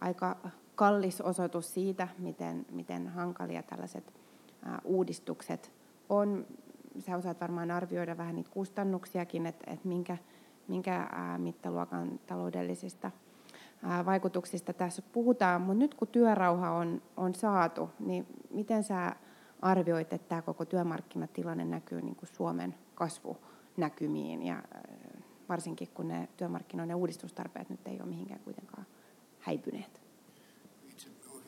aika 0.00 0.36
kallis 0.78 1.20
osoitus 1.20 1.74
siitä, 1.74 2.08
miten, 2.18 2.66
miten 2.70 3.08
hankalia 3.08 3.62
tällaiset 3.62 4.12
uudistukset 4.84 5.72
on. 6.08 6.46
Sä 6.98 7.16
osaat 7.16 7.40
varmaan 7.40 7.70
arvioida 7.70 8.16
vähän 8.16 8.34
niitä 8.34 8.50
kustannuksiakin, 8.50 9.46
että, 9.46 9.72
että 9.72 9.88
minkä, 9.88 10.16
minkä 10.68 11.08
mittaluokan 11.38 12.20
taloudellisista 12.26 13.10
vaikutuksista 14.06 14.72
tässä 14.72 15.02
puhutaan. 15.02 15.60
Mutta 15.60 15.78
nyt 15.78 15.94
kun 15.94 16.08
työrauha 16.08 16.70
on, 16.70 17.02
on 17.16 17.34
saatu, 17.34 17.90
niin 17.98 18.26
miten 18.50 18.84
sä 18.84 19.16
arvioit, 19.62 20.12
että 20.12 20.28
tämä 20.28 20.42
koko 20.42 20.64
työmarkkinatilanne 20.64 21.64
näkyy 21.64 22.02
niin 22.02 22.16
kuin 22.16 22.28
Suomen 22.28 22.74
kasvunäkymiin 22.94 24.42
ja 24.42 24.62
varsinkin 25.48 25.88
kun 25.94 26.08
ne 26.08 26.28
työmarkkinoiden 26.36 26.96
uudistustarpeet 26.96 27.70
nyt 27.70 27.86
ei 27.86 28.00
ole 28.00 28.08
mihinkään 28.08 28.40
kuitenkaan 28.40 28.86
häipyneet? 29.38 29.97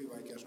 Hyvin 0.01 0.11
vaikea 0.13 0.39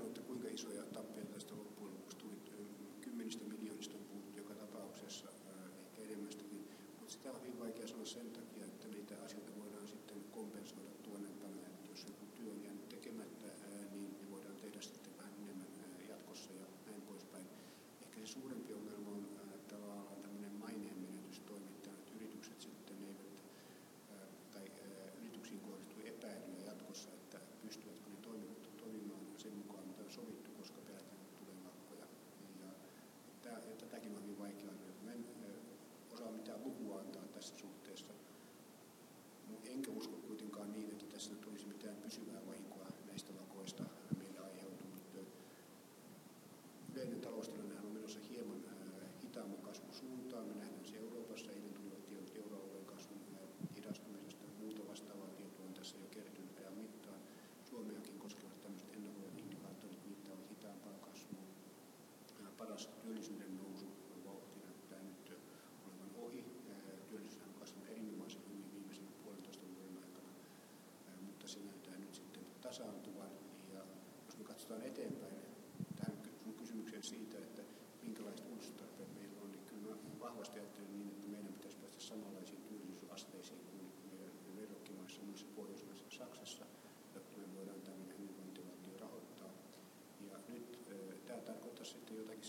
das 62.73 62.87
natürlich 62.87 63.29
in 63.29 63.39
dem 63.39 63.52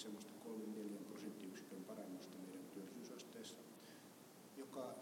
semmoista 0.05 0.33
3-4 0.45 1.05
prosenttiyksikön 1.11 1.85
parannusta 1.85 2.37
meidän 2.38 2.64
työllisyysasteessa, 2.75 3.57
joka 4.57 4.95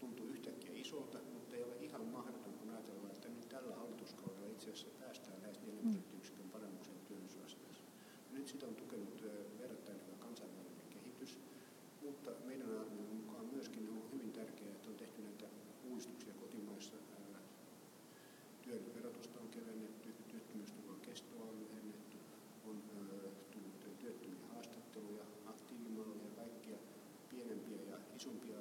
tuntuu 0.00 0.26
yhtäkkiä 0.26 0.74
isolta, 0.74 1.18
mutta 1.32 1.56
ei 1.56 1.62
ole 1.62 1.76
ihan 1.76 2.04
mahdoton, 2.04 2.52
kun 2.52 2.70
ajatellaan, 2.70 3.10
että 3.10 3.28
nyt 3.28 3.48
tällä 3.48 3.74
hallituskaudella 3.76 4.46
itse 4.46 4.70
asiassa 4.70 4.98
limpio. 28.28 28.57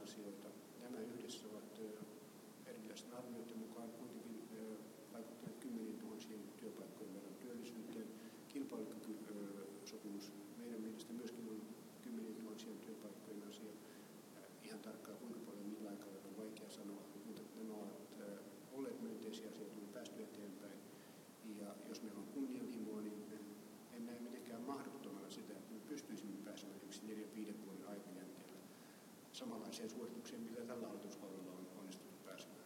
Samanlaiseen 29.77 29.89
suoritukseen, 29.89 30.41
millä 30.41 30.61
tällä 30.65 30.87
hallituskaudella 30.87 31.51
on 31.51 31.79
onnistuttu 31.79 32.17
pääsemään. 32.25 32.59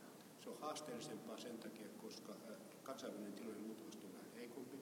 Se 0.43 0.49
on 0.49 0.57
haasteellisempaa 0.61 1.37
sen 1.37 1.57
takia, 1.57 1.87
koska 2.01 2.33
kansainvälinen 2.83 3.33
tilanne 3.33 3.61
luultavasti 3.61 4.05
on 4.05 4.13
vähän 4.13 4.31
heikompi, 4.35 4.77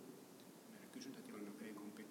meidän 0.71 0.89
kysyntätilanne 0.91 1.49
on 1.49 1.59
heikompi, 1.61 2.05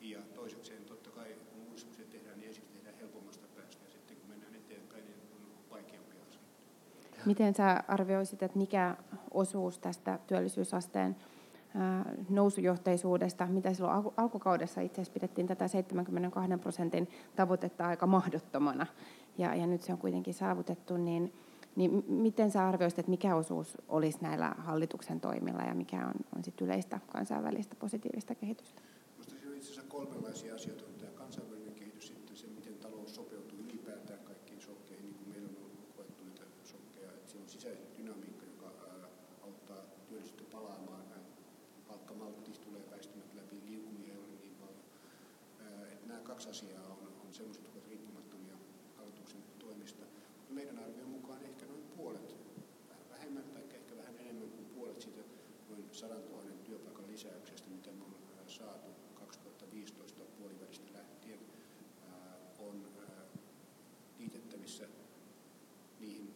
ja 0.00 0.18
toisekseen 0.34 0.84
totta 0.84 1.10
kai 1.10 1.36
kun 1.50 1.62
uudistuksia 1.66 2.06
tehdään, 2.10 2.38
niin 2.38 2.48
ensin 2.48 2.64
tehdään 2.72 2.96
helpommasta 3.00 3.46
päästä, 3.56 3.84
ja 3.84 3.90
sitten 3.90 4.16
kun 4.16 4.28
mennään 4.28 4.54
eteenpäin, 4.54 5.04
niin 5.04 5.20
on 5.36 5.42
vaikeampia 5.70 6.22
asioita. 6.28 7.26
Miten 7.26 7.54
sä 7.54 7.84
arvioisit, 7.88 8.42
että 8.42 8.58
mikä 8.58 8.96
osuus 9.30 9.78
tästä 9.78 10.18
työllisyysasteen 10.26 11.16
nousujohteisuudesta, 12.28 13.46
mitä 13.46 13.74
silloin 13.74 14.12
alkukaudessa 14.16 14.80
itse 14.80 14.94
asiassa 15.00 15.12
pidettiin 15.12 15.46
tätä 15.46 15.68
72 15.68 16.50
prosentin 16.60 17.08
tavoitetta 17.36 17.86
aika 17.86 18.06
mahdottomana, 18.06 18.86
ja, 19.38 19.54
ja 19.54 19.66
nyt 19.66 19.82
se 19.82 19.92
on 19.92 19.98
kuitenkin 19.98 20.34
saavutettu, 20.34 20.96
niin, 20.96 21.32
niin 21.76 22.04
miten 22.08 22.50
sä 22.50 22.68
arvioisit, 22.68 22.98
että 22.98 23.10
mikä 23.10 23.36
osuus 23.36 23.78
olisi 23.88 24.18
näillä 24.22 24.54
hallituksen 24.58 25.20
toimilla 25.20 25.62
ja 25.62 25.74
mikä 25.74 26.06
on, 26.06 26.14
on 26.36 26.44
sit 26.44 26.60
yleistä 26.60 27.00
kansainvälistä 27.12 27.74
positiivista 27.74 28.34
kehitystä? 28.34 28.82
Minusta 29.12 29.34
siinä 29.34 29.50
on 29.50 29.56
itse 29.56 29.72
asiassa 29.72 29.90
kolmenlaisia 29.90 30.54
asioita. 30.54 30.84
On 30.84 30.94
tämä 30.98 31.12
kansainvälinen 31.12 31.74
kehitys, 31.74 32.06
sitten 32.06 32.36
se, 32.36 32.46
miten 32.46 32.74
talous 32.74 33.14
sopeutuu 33.14 33.58
ylipäätään 33.58 34.20
kaikkiin 34.24 34.60
shokkeihin, 34.60 35.04
niin 35.06 35.14
kuin 35.14 35.28
meillä 35.28 35.48
on 35.48 35.70
koettu 35.96 36.24
niitä 36.24 36.42
shokkeja. 36.64 37.10
Että 37.10 37.30
siinä 37.30 37.44
on 37.44 37.50
sisäinen 37.50 37.86
dynamiikka, 37.98 38.44
joka 38.46 38.70
auttaa 39.42 39.82
työllisyyttä 40.08 40.44
palaamaan. 40.56 41.02
Palkkamaltti 41.88 42.50
tulee 42.64 42.82
väistämättä 42.90 43.36
läpi, 43.36 43.56
liukumia 43.66 44.12
ei 44.12 44.18
ole 44.18 44.26
niin 44.40 44.56
paljon. 44.60 44.82
Että 45.92 46.06
nämä 46.08 46.20
kaksi 46.20 46.50
asiaa 46.50 46.86
on, 46.86 47.08
on 47.26 47.34
sellaiset, 47.34 47.62
jotka 47.64 47.78
ovat 47.78 47.88
toimista. 49.68 50.04
Meidän 50.50 50.78
arvion 50.78 51.08
mukaan 51.08 51.42
ehkä 51.42 51.66
noin 51.66 51.84
puolet, 51.96 52.36
vähän 52.90 53.04
vähemmän 53.10 53.44
tai 53.44 53.62
ehkä 53.62 53.96
vähän 53.96 54.14
enemmän 54.18 54.48
kuin 54.48 54.66
puolet 54.74 55.00
siitä 55.00 55.22
noin 55.70 55.84
100 55.92 56.14
000 56.14 56.42
työpaikan 56.64 57.06
lisäyksestä, 57.06 57.70
mitä 57.70 57.90
me 57.90 58.04
on 58.04 58.14
saatu 58.46 58.88
2015 59.14 60.20
puolivälistä 60.38 60.92
lähtien, 60.92 61.38
on 62.58 62.76
liitettävissä 64.18 64.84
niihin 66.00 66.34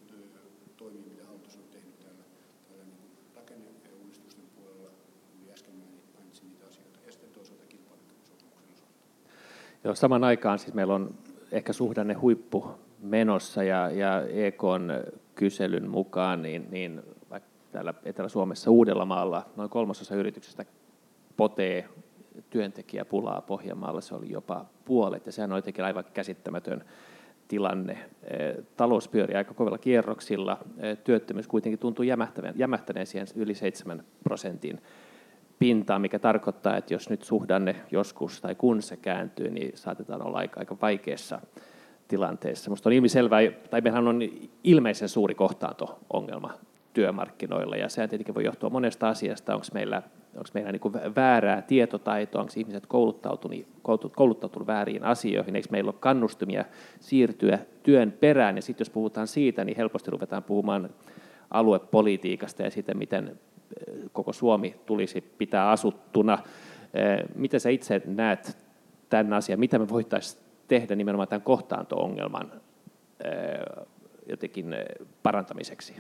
toimiin, 0.77 1.09
mitä 1.09 1.25
hallitus 1.27 1.57
on 1.57 1.69
tehnyt 1.73 1.99
täällä, 1.99 2.25
täällä 2.69 2.85
niin 2.85 3.01
rakenneuudistusten 3.37 4.45
puolella, 4.57 4.91
juuri 5.39 5.53
äsken 5.53 5.75
mainitsin 6.15 6.49
niitä 6.49 6.67
asioita, 6.67 6.99
ja 7.07 7.13
sitten 7.13 7.31
toisaalta 7.31 7.65
kilpailukykysopimuksen 7.67 8.73
osalta. 8.73 8.93
Joo, 9.85 9.95
saman 9.95 10.25
aikaan 10.25 10.59
siis 10.59 10.75
meillä 10.75 10.95
on 10.95 11.15
ehkä 11.53 11.73
suhdanne 11.73 12.15
huippu 12.15 12.67
menossa 13.03 13.63
ja, 13.63 13.91
ja 13.91 14.23
EKn 14.29 14.91
kyselyn 15.35 15.91
mukaan 15.91 16.43
niin, 16.43 16.67
niin 16.71 17.03
täällä 17.73 17.95
Etelä-Suomessa 18.05 18.71
Uudellamaalla 18.71 19.47
noin 19.57 19.71
kolmasosa 19.71 20.15
yrityksistä 20.15 20.65
potee 21.37 21.89
työntekijäpulaa 22.51 23.41
Pohjanmaalla, 23.41 24.01
se 24.01 24.15
oli 24.15 24.31
jopa 24.31 24.67
puolet 24.85 25.27
ja 25.27 25.33
sehän 25.33 25.53
on 25.53 25.59
jotenkin 25.59 25.85
aivan 25.85 26.05
käsittämätön 26.15 26.85
tilanne. 27.49 27.99
Talous 28.77 29.09
pyörii 29.09 29.37
aika 29.37 29.55
kovilla 29.55 29.79
kierroksilla, 29.79 30.59
työttömyys 31.05 31.49
kuitenkin 31.49 31.79
tuntuu 31.79 32.05
jämähtäneen, 32.55 33.07
siihen 33.07 33.27
yli 33.37 33.55
7 33.55 34.05
prosentin 34.25 34.83
pintaan, 35.59 36.01
mikä 36.01 36.19
tarkoittaa, 36.19 36.77
että 36.77 36.95
jos 36.95 37.11
nyt 37.11 37.23
suhdanne 37.23 37.77
joskus 37.91 38.41
tai 38.41 38.55
kun 38.55 38.83
se 38.83 38.97
kääntyy, 38.97 39.51
niin 39.51 39.73
saatetaan 39.75 40.27
olla 40.27 40.39
aika, 40.39 40.61
aika 40.61 40.77
vaikeassa 40.83 41.41
tilanteessa. 42.13 42.71
Minusta 42.71 42.89
on 42.89 42.93
ilmiselvää, 42.93 43.41
tai 43.71 43.81
meillähän 43.81 44.09
on 44.09 44.21
ilmeisen 44.65 45.09
suuri 45.09 45.35
kohtaanto-ongelma 45.35 46.55
työmarkkinoilla, 46.93 47.77
ja 47.77 47.89
sehän 47.89 48.09
tietenkin 48.11 48.35
voi 48.35 48.45
johtua 48.45 48.71
monesta 48.71 49.09
asiasta. 49.09 49.55
Onko 49.55 49.67
meillä, 49.75 50.03
onko 50.37 50.49
meillä 50.55 50.73
niin 50.73 51.15
väärää 51.15 51.63
tietotaitoa, 51.63 52.41
onko 52.41 52.53
ihmiset 52.57 52.87
kouluttautunut, 52.87 53.67
kouluttautunut 54.17 54.67
vääriin 54.67 55.05
asioihin, 55.05 55.57
eikö 55.57 55.69
meillä 55.71 55.89
ole 55.89 55.97
kannustumia 56.01 56.65
siirtyä 57.01 57.59
työn 57.83 58.13
perään, 58.13 58.57
ja 58.57 58.63
sitten 58.63 58.85
jos 58.85 58.91
puhutaan 58.91 59.27
siitä, 59.27 59.65
niin 59.65 59.77
helposti 59.77 60.11
ruvetaan 60.11 60.43
puhumaan 60.43 60.91
aluepolitiikasta 61.51 62.63
ja 62.63 62.71
siitä, 62.71 62.95
miten 62.95 63.41
koko 64.13 64.33
Suomi 64.33 64.77
tulisi 64.87 65.21
pitää 65.21 65.71
asuttuna. 65.71 66.39
Miten 67.35 67.61
sä 67.61 67.71
itse 67.71 68.03
näet 68.07 68.57
tämän 69.09 69.33
asian, 69.33 69.61
mitä 69.61 69.79
me 69.79 69.89
voitaisiin 69.89 70.42
tehdä 70.73 70.97
nimenomaan 70.97 71.29
tämän 71.29 71.43
kohtaanto-ongelman 71.43 72.61
jotenkin 74.27 74.67
parantamiseksi? 75.23 75.95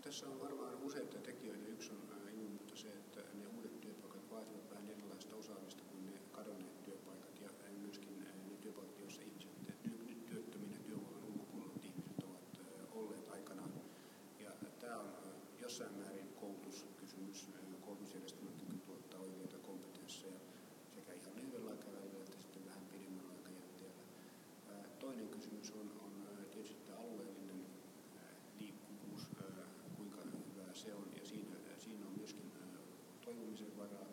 Tässä 0.00 0.26
on 0.26 0.40
varmaan 0.40 0.74
useita 0.82 1.18
tekijöitä. 1.18 1.66
Yksi 1.68 1.92
on 1.92 1.98
ilman 2.34 2.52
muuta 2.58 2.76
se, 2.76 2.88
että 2.88 3.20
ne 3.20 3.46
uudet 3.56 3.80
työpaikat 3.80 4.30
vaativat 4.30 4.70
vähän 4.70 4.88
erilaista 4.90 5.36
osaamista 5.36 5.82
kuin 5.90 6.06
ne 6.06 6.12
kadonneet 6.32 6.82
työpaikat 6.82 7.40
ja 7.40 7.48
myöskin 7.82 8.18
ne 8.18 8.56
työpaikat, 8.60 8.98
joissa 9.00 9.22
ihmiset 9.22 9.50
nyt 9.84 10.26
työttöminä 10.26 10.78
työvoiman 10.86 11.24
ulkopuolella 11.30 11.80
ihmiset 11.82 12.18
ovat 12.28 12.44
olleet 12.98 13.28
aikanaan. 13.32 13.70
Ja 14.44 14.50
tämä 14.80 14.96
on 14.98 15.08
jossain 15.62 15.94
määrin 15.94 16.28
koulutuskysymys. 16.40 17.48
Koulutusjärjestelmän 17.80 18.54
kyky 18.58 18.78
tuottaa 18.86 19.20
oikeita 19.20 19.58
kompetensseja 19.58 20.38
sekä 20.94 21.12
ihan 21.12 21.32
lyhyellä 21.36 21.70
aikavälillä 21.70 22.18
että 22.18 22.36
sitten 22.42 22.64
vähän 22.66 22.84
pidemmällä 22.92 23.30
aikajänteellä. 23.36 24.02
Toinen 24.98 25.28
kysymys 25.28 25.70
on, 25.70 25.90
on 26.04 26.12
tietysti 26.52 26.76
tämä 26.86 26.98
alueellinen 26.98 27.60
liikkuvuus, 28.58 29.22
kuinka 29.96 30.18
hyvää 30.48 30.74
se 30.74 30.94
on, 30.94 31.08
ja 31.18 31.24
siinä, 31.24 31.56
siinä 31.78 32.06
on 32.06 32.12
myöskin 32.18 32.52
toivomisen 33.24 33.76
varaa, 33.78 34.08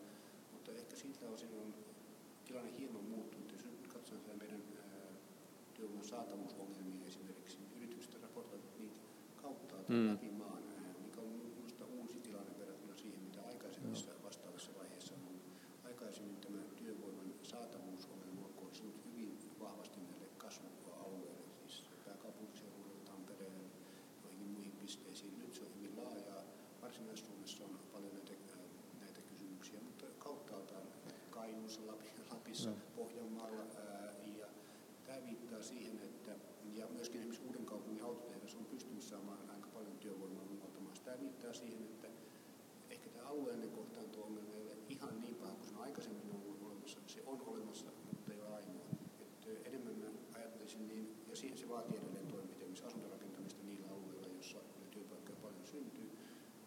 mutta 0.52 0.72
ehkä 0.72 0.96
siltä 0.96 1.26
osin 1.30 1.50
on 1.64 1.74
tilanne 2.46 2.72
hieman 2.80 3.04
muuttunut. 3.04 3.52
Jos 3.52 3.66
nyt 3.66 3.88
katsotaan 3.88 4.38
meidän 4.38 4.64
työvoiman 5.74 6.06
saatavuusongelmia 6.06 7.08
esimerkiksi, 7.08 7.58
niin 7.60 7.72
yritykset 7.78 8.22
raportoivat 8.22 8.78
niitä 8.80 8.96
kauttaaltaan 9.36 10.00
mm. 10.00 10.12
läpi 10.12 10.30
maan, 10.32 10.64
mikä 11.04 11.22
on 11.22 11.28
minusta 11.56 11.86
uusi 11.86 12.20
tilanne 12.20 12.60
verrattuna 12.60 12.96
siihen, 12.96 13.20
mitä 13.20 13.42
aikaisemmissa 13.48 14.12
vastaavissa 14.24 14.72
vaiheissa 14.80 15.14
on 15.14 15.22
ollut. 15.28 15.46
Aikaisemmin 15.86 16.36
tämä 16.36 16.62
työvoiman 16.76 17.34
saatavuus 17.44 17.92
Varsinais-Suomessa 26.92 27.64
on 27.64 27.80
paljon 27.94 28.14
näitä, 28.14 28.32
näitä 29.02 29.22
kysymyksiä, 29.22 29.80
mutta 29.84 30.06
kauttaaltaan 30.20 30.84
Kainuussa, 31.30 31.82
Lapissa, 32.52 32.70
no. 32.70 32.76
Pohjanmaalla. 32.96 33.64
Ja 34.38 34.48
tämä 35.06 35.24
viittaa 35.26 35.62
siihen, 35.62 36.00
että 36.00 36.32
ja 36.74 36.88
myöskin 36.88 37.20
esimerkiksi 37.20 37.48
uuden 37.48 37.66
kaupungin 37.66 38.04
autotehdas 38.04 38.56
on 38.56 38.66
pystynyt 38.66 39.04
saamaan 39.04 39.50
aika 39.50 39.68
paljon 39.68 39.98
työvoimaa 39.98 40.46
muotomaan. 40.46 40.96
Tämä 41.06 41.20
viittaa 41.20 41.54
siihen, 41.54 41.84
että 41.84 42.08
ehkä 42.90 43.10
tämä 43.10 43.30
alueellinen 43.30 43.72
kohtaanto-ongelma 43.72 44.54
ei 44.56 44.64
ole 44.64 44.78
ihan 44.90 45.22
niin 45.22 45.36
paha 45.36 45.54
kuin 45.54 45.70
se 45.70 45.76
on 45.76 45.84
aikaisemmin 45.84 46.32
ollut 46.36 46.64
olemassa. 46.64 47.00
Se 47.08 47.24
on 47.26 47.42
olemassa, 47.42 47.92
mutta 48.14 48.34
ei 48.34 48.42
ole 48.42 48.56
ainoa. 48.56 48.86
Että 49.22 49.70
enemmän 49.70 49.96
mä 49.96 50.08
ajattelisin 50.38 50.88
niin, 50.88 51.16
ja 51.30 51.36
se 51.36 51.70
vaatii 51.70 51.98
edelleen 51.98 52.28
toimenpiteitä, 52.28 52.88
asuntorakentamista 52.88 53.64
niillä 53.64 53.88
alueilla, 53.88 54.28
joissa 54.28 54.58
työpaikkoja 54.92 55.38
paljon 55.42 55.68
syntyy. 55.68 56.12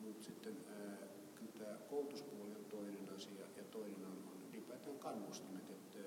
Mutta 0.01 0.25
sitten 0.25 0.57
ää, 0.68 0.97
kyllä 1.35 1.53
tämä 1.59 1.79
koulutuspuoli 1.90 2.55
on 2.55 2.64
toinen 2.64 3.09
asia 3.16 3.47
ja 3.57 3.64
toinen 3.70 4.07
on, 4.07 4.34
on 4.88 4.99
kannustimet. 4.99 5.70
Että, 5.70 5.99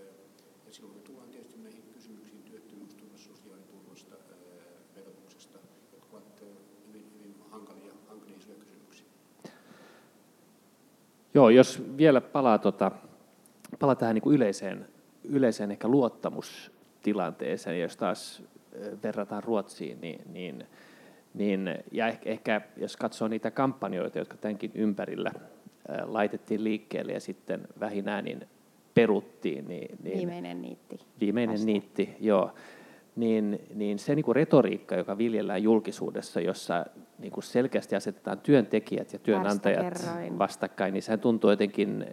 ja 0.66 0.74
silloin 0.74 0.96
me 0.96 1.02
tullaan 1.02 1.30
tietysti 1.30 1.60
näihin 1.60 1.84
kysymyksiin 1.94 2.44
työttömyysturvasta, 2.44 3.28
sosiaaliturvasta, 3.28 4.16
verotuksesta, 4.96 5.58
jotka 5.94 6.18
ovat 6.18 6.44
hyvin, 6.88 7.12
hyvin 7.20 7.36
hankalia, 7.52 7.94
hankalia 8.08 8.38
isoja 8.38 8.58
kysymyksiä. 8.60 9.06
Joo, 11.34 11.50
jos 11.50 11.84
vielä 11.98 12.22
palaa, 12.22 12.58
tota, 12.58 12.92
palaa 13.80 13.96
tähän 13.96 14.16
niin 14.16 14.34
yleiseen, 14.34 14.88
yleiseen 15.24 15.72
ehkä 15.72 15.88
luottamustilanteeseen, 15.88 17.82
jos 17.82 17.98
taas 17.98 18.44
verrataan 19.04 19.44
Ruotsiin, 19.44 20.02
niin, 20.02 20.22
niin, 20.34 20.68
niin 21.34 21.70
ja 21.92 22.08
ehkä, 22.08 22.30
ehkä 22.30 22.62
jos 22.78 22.98
katsoo 22.98 23.28
niitä 23.28 23.52
kampanjoita, 23.52 24.20
jotka 24.20 24.38
tämänkin 24.38 24.72
ympärillä 24.76 25.32
laitettiin 26.06 26.64
liikkeelle 26.64 27.12
ja 27.12 27.20
sitten 27.20 27.68
vähinään 27.80 28.26
niin 28.26 28.48
peruttiin. 29.02 29.68
Niin, 29.68 29.98
niin, 30.04 30.18
viimeinen 30.18 30.62
niitti. 30.62 31.00
Viimeinen 31.20 31.54
Vasta. 31.54 31.66
niitti, 31.66 32.16
joo. 32.20 32.52
Niin, 33.16 33.60
niin 33.74 34.00
se 34.00 34.16
niin 34.16 34.26
kuin 34.26 34.36
retoriikka, 34.36 34.96
joka 34.96 35.18
viljellään 35.18 35.64
julkisuudessa, 35.64 36.42
jossa 36.42 36.86
niin 37.20 37.32
kuin 37.32 37.44
selkeästi 37.44 37.96
asetetaan 37.96 38.40
työntekijät 38.40 39.14
ja 39.14 39.20
työnantajat 39.20 40.06
vastakkain, 40.38 40.94
niin 40.94 41.02
sehän 41.02 41.20
tuntuu 41.20 41.50
jotenkin 41.50 42.06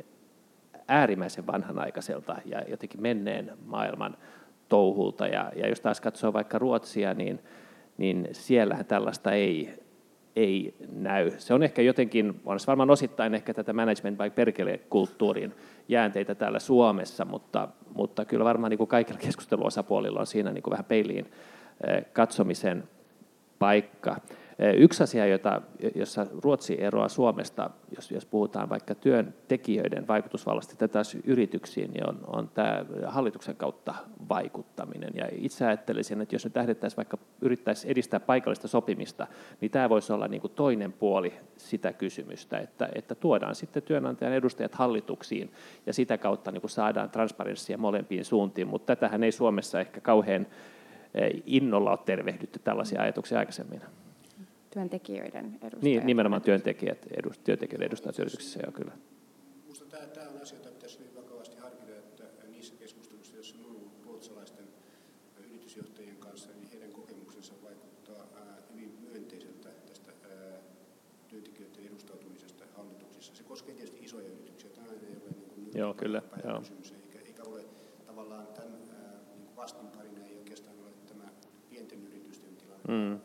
äärimmäisen 0.89 1.47
vanhanaikaiselta 1.47 2.37
ja 2.45 2.63
jotenkin 2.69 3.03
menneen 3.03 3.53
maailman 3.67 4.17
touhulta. 4.69 5.27
Ja, 5.27 5.53
ja 5.57 5.69
jos 5.69 5.81
taas 5.81 6.01
katsoo 6.01 6.33
vaikka 6.33 6.59
Ruotsia, 6.59 7.15
niin, 7.15 7.41
niin 7.97 8.29
siellähän 8.33 8.87
tällaista 8.87 9.33
ei, 9.33 9.84
ei 10.37 10.75
näy. 10.93 11.31
Se 11.39 11.55
on 11.55 11.63
ehkä 11.63 11.83
jotenkin, 11.83 12.41
on 12.47 12.61
se 12.61 12.67
varmaan 12.67 12.91
osittain 12.91 13.35
ehkä 13.35 13.55
tätä 13.55 13.73
management 13.73 14.19
by 14.19 14.31
perkele-kulttuurin 14.31 15.55
jäänteitä 15.89 16.35
täällä 16.35 16.59
Suomessa, 16.59 17.25
mutta, 17.25 17.69
mutta 17.95 18.25
kyllä 18.25 18.45
varmaan 18.45 18.71
niin 18.71 18.79
kuin 18.79 18.89
kaikilla 18.89 19.21
keskusteluosapuolilla 19.21 20.21
on 20.21 20.27
siinä 20.27 20.53
niin 20.53 20.63
kuin 20.63 20.73
vähän 20.73 20.85
peiliin 20.85 21.27
eh, 21.87 22.05
katsomisen 22.13 22.85
paikka. 23.59 24.17
Yksi 24.77 25.03
asia, 25.03 25.27
jota, 25.27 25.63
jossa 25.95 26.27
Ruotsi 26.43 26.83
eroaa 26.83 27.09
Suomesta, 27.09 27.71
jos, 27.97 28.11
jos 28.11 28.27
puhutaan 28.27 28.69
vaikka 28.69 28.95
työntekijöiden 28.95 30.09
vaikutusvallasta 30.09 30.77
tätä 30.77 31.03
yrityksiin, 31.25 31.91
niin 31.91 32.09
on, 32.09 32.19
on 32.27 32.49
tämä 32.49 32.85
hallituksen 33.07 33.57
kautta 33.57 33.95
vaikuttaminen. 34.29 35.11
Ja 35.15 35.29
itse 35.33 35.67
ajattelisin, 35.67 36.21
että 36.21 36.35
jos 36.35 36.45
nyt 36.45 36.57
lähdettäisiin 36.57 36.97
vaikka 36.97 37.19
yrittäisiin 37.41 37.91
edistää 37.91 38.21
paikallista 38.21 38.69
sopimista, 38.69 39.27
niin 39.61 39.71
tämä 39.71 39.89
voisi 39.89 40.13
olla 40.13 40.29
niin 40.29 40.41
kuin 40.41 40.53
toinen 40.53 40.93
puoli 40.93 41.35
sitä 41.57 41.93
kysymystä, 41.93 42.59
että, 42.59 42.89
että 42.95 43.15
tuodaan 43.15 43.55
sitten 43.55 43.83
työnantajan 43.83 44.35
edustajat 44.35 44.75
hallituksiin 44.75 45.53
ja 45.87 45.93
sitä 45.93 46.19
kautta 46.19 46.51
niin 46.51 46.61
kuin 46.61 46.71
saadaan 46.71 47.11
transparenssia 47.11 47.79
molempiin 47.79 48.25
suuntiin, 48.25 48.69
mutta 48.69 48.97
tätähän 48.97 49.25
ei 49.25 49.33
Suomessa 49.33 49.81
ehkä 49.81 50.01
kauhean 50.01 50.47
innolla 51.47 51.91
ole 51.91 51.99
tervehdytty 52.05 52.59
tällaisia 52.59 53.03
ajatuksia 53.03 53.39
aikaisemmin 53.39 53.81
työntekijöiden 54.75 55.47
edustajat. 55.47 55.83
Niin, 55.83 56.07
nimenomaan 56.07 56.43
työntekijät, 56.43 57.07
edust, 57.19 57.45
työntekijöiden 57.45 57.87
edustajat 57.87 58.19
yrityksissä, 58.19 58.61
joo 58.63 58.73
kyllä. 58.73 58.93
Minusta 59.63 59.85
tämä, 59.85 60.07
tämä 60.07 60.29
on 60.29 60.43
asia, 60.43 60.59
jota 60.59 60.71
pitäisi 60.71 60.99
hyvin 60.99 61.15
vakavasti 61.17 61.57
harkita, 61.57 61.97
että 61.97 62.25
niissä 62.49 62.75
keskusteluissa, 62.79 63.37
joissa 63.37 63.57
on 63.59 63.65
ollut 63.65 63.93
ruotsalaisten 64.05 64.65
yritysjohtajien 65.39 66.17
kanssa, 66.17 66.51
niin 66.53 66.69
heidän 66.73 66.91
kokemuksensa 66.93 67.55
vaikuttaa 67.63 68.27
hyvin 68.73 68.99
myönteiseltä 69.11 69.69
tästä 69.87 70.13
työntekijöiden 71.29 71.87
edustautumisesta 71.87 72.65
hallituksissa. 72.77 73.35
Se 73.35 73.43
koskee 73.43 73.75
tietysti 73.75 74.05
isoja 74.05 74.29
yrityksiä. 74.29 74.71
Tämä 74.71 74.87
ei 74.87 75.17
ole 75.17 75.31
niin 75.37 75.49
kuin 75.49 75.71
joo, 75.75 75.95
kyllä, 75.95 76.23
joo. 76.45 76.59
kysymys, 76.59 76.93
eikä, 76.93 77.19
eikä 77.27 77.43
ole 77.43 77.65
tavallaan 78.07 78.47
tämän 78.47 78.73
niin 79.37 79.57
vastinparina 79.57 80.25
ei 80.27 80.37
oikeastaan 80.39 80.77
ole 80.79 80.91
tämä 81.09 81.25
pienten 81.71 82.07
yritysten 82.07 82.57
tilanne. 82.57 82.85
Mm 82.89 83.21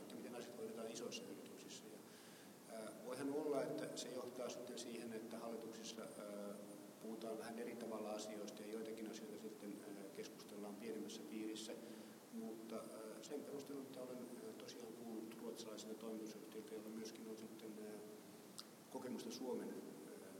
kokemusta 18.89 19.31
Suomen 19.31 19.67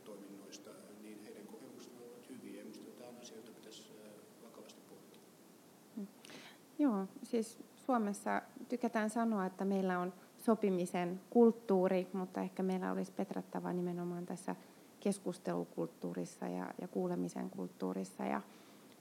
toiminnoista, 0.04 0.70
niin 1.02 1.24
heidän 1.24 1.48
kokemukset 1.48 1.94
ovat 1.98 2.30
hyviä. 2.30 2.64
Minusta 2.64 2.92
tämä 2.98 3.10
on 3.10 3.16
asia, 3.22 3.38
jota 3.38 3.52
pitäisi 3.52 3.84
vakavasti 4.44 4.82
pohtia. 4.90 5.22
Mm. 5.96 6.08
Joo, 6.80 7.06
siis 7.24 7.60
Suomessa 7.76 8.42
tykätään 8.70 9.10
sanoa, 9.10 9.46
että 9.46 9.66
meillä 9.66 10.00
on 10.00 10.14
sopimisen 10.38 11.22
kulttuuri, 11.30 12.08
mutta 12.14 12.42
ehkä 12.42 12.64
meillä 12.64 12.92
olisi 12.92 13.12
petrattava 13.12 13.74
nimenomaan 13.74 14.26
tässä 14.26 14.56
keskustelukulttuurissa 15.00 16.48
ja, 16.48 16.74
ja 16.82 16.88
kuulemisen 16.88 17.50
kulttuurissa 17.50 18.24
ja, 18.24 18.42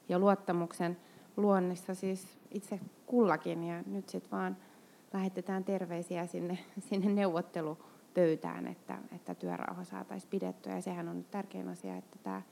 ja 0.09 0.18
luottamuksen 0.18 0.96
luonnissa 1.38 1.94
siis 1.94 2.38
itse 2.51 2.81
kullakin. 3.07 3.64
Ja 3.64 3.83
nyt 3.87 4.09
sitten 4.09 4.31
vaan 4.31 4.57
lähetetään 5.12 5.64
terveisiä 5.64 6.27
sinne, 6.27 6.59
sinne 6.88 7.12
neuvottelu 7.12 7.79
pöytään, 8.14 8.66
että, 8.66 8.98
että 9.14 9.35
työrauha 9.35 9.85
saataisiin 9.85 10.31
pidettyä. 10.31 10.74
Ja 10.74 10.83
sehän 10.83 11.09
on 11.09 11.24
tärkein 11.31 11.68
asia, 11.68 11.96
että 11.96 12.18
tämä, 12.22 12.42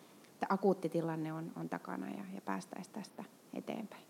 tämä 0.41 0.49
akuutti 0.49 0.89
tilanne 0.89 1.33
on, 1.33 1.53
on 1.57 1.69
takana 1.69 2.11
ja, 2.11 2.25
ja 2.35 2.41
päästäisiin 2.41 2.95
tästä 2.95 3.25
eteenpäin. 3.55 4.07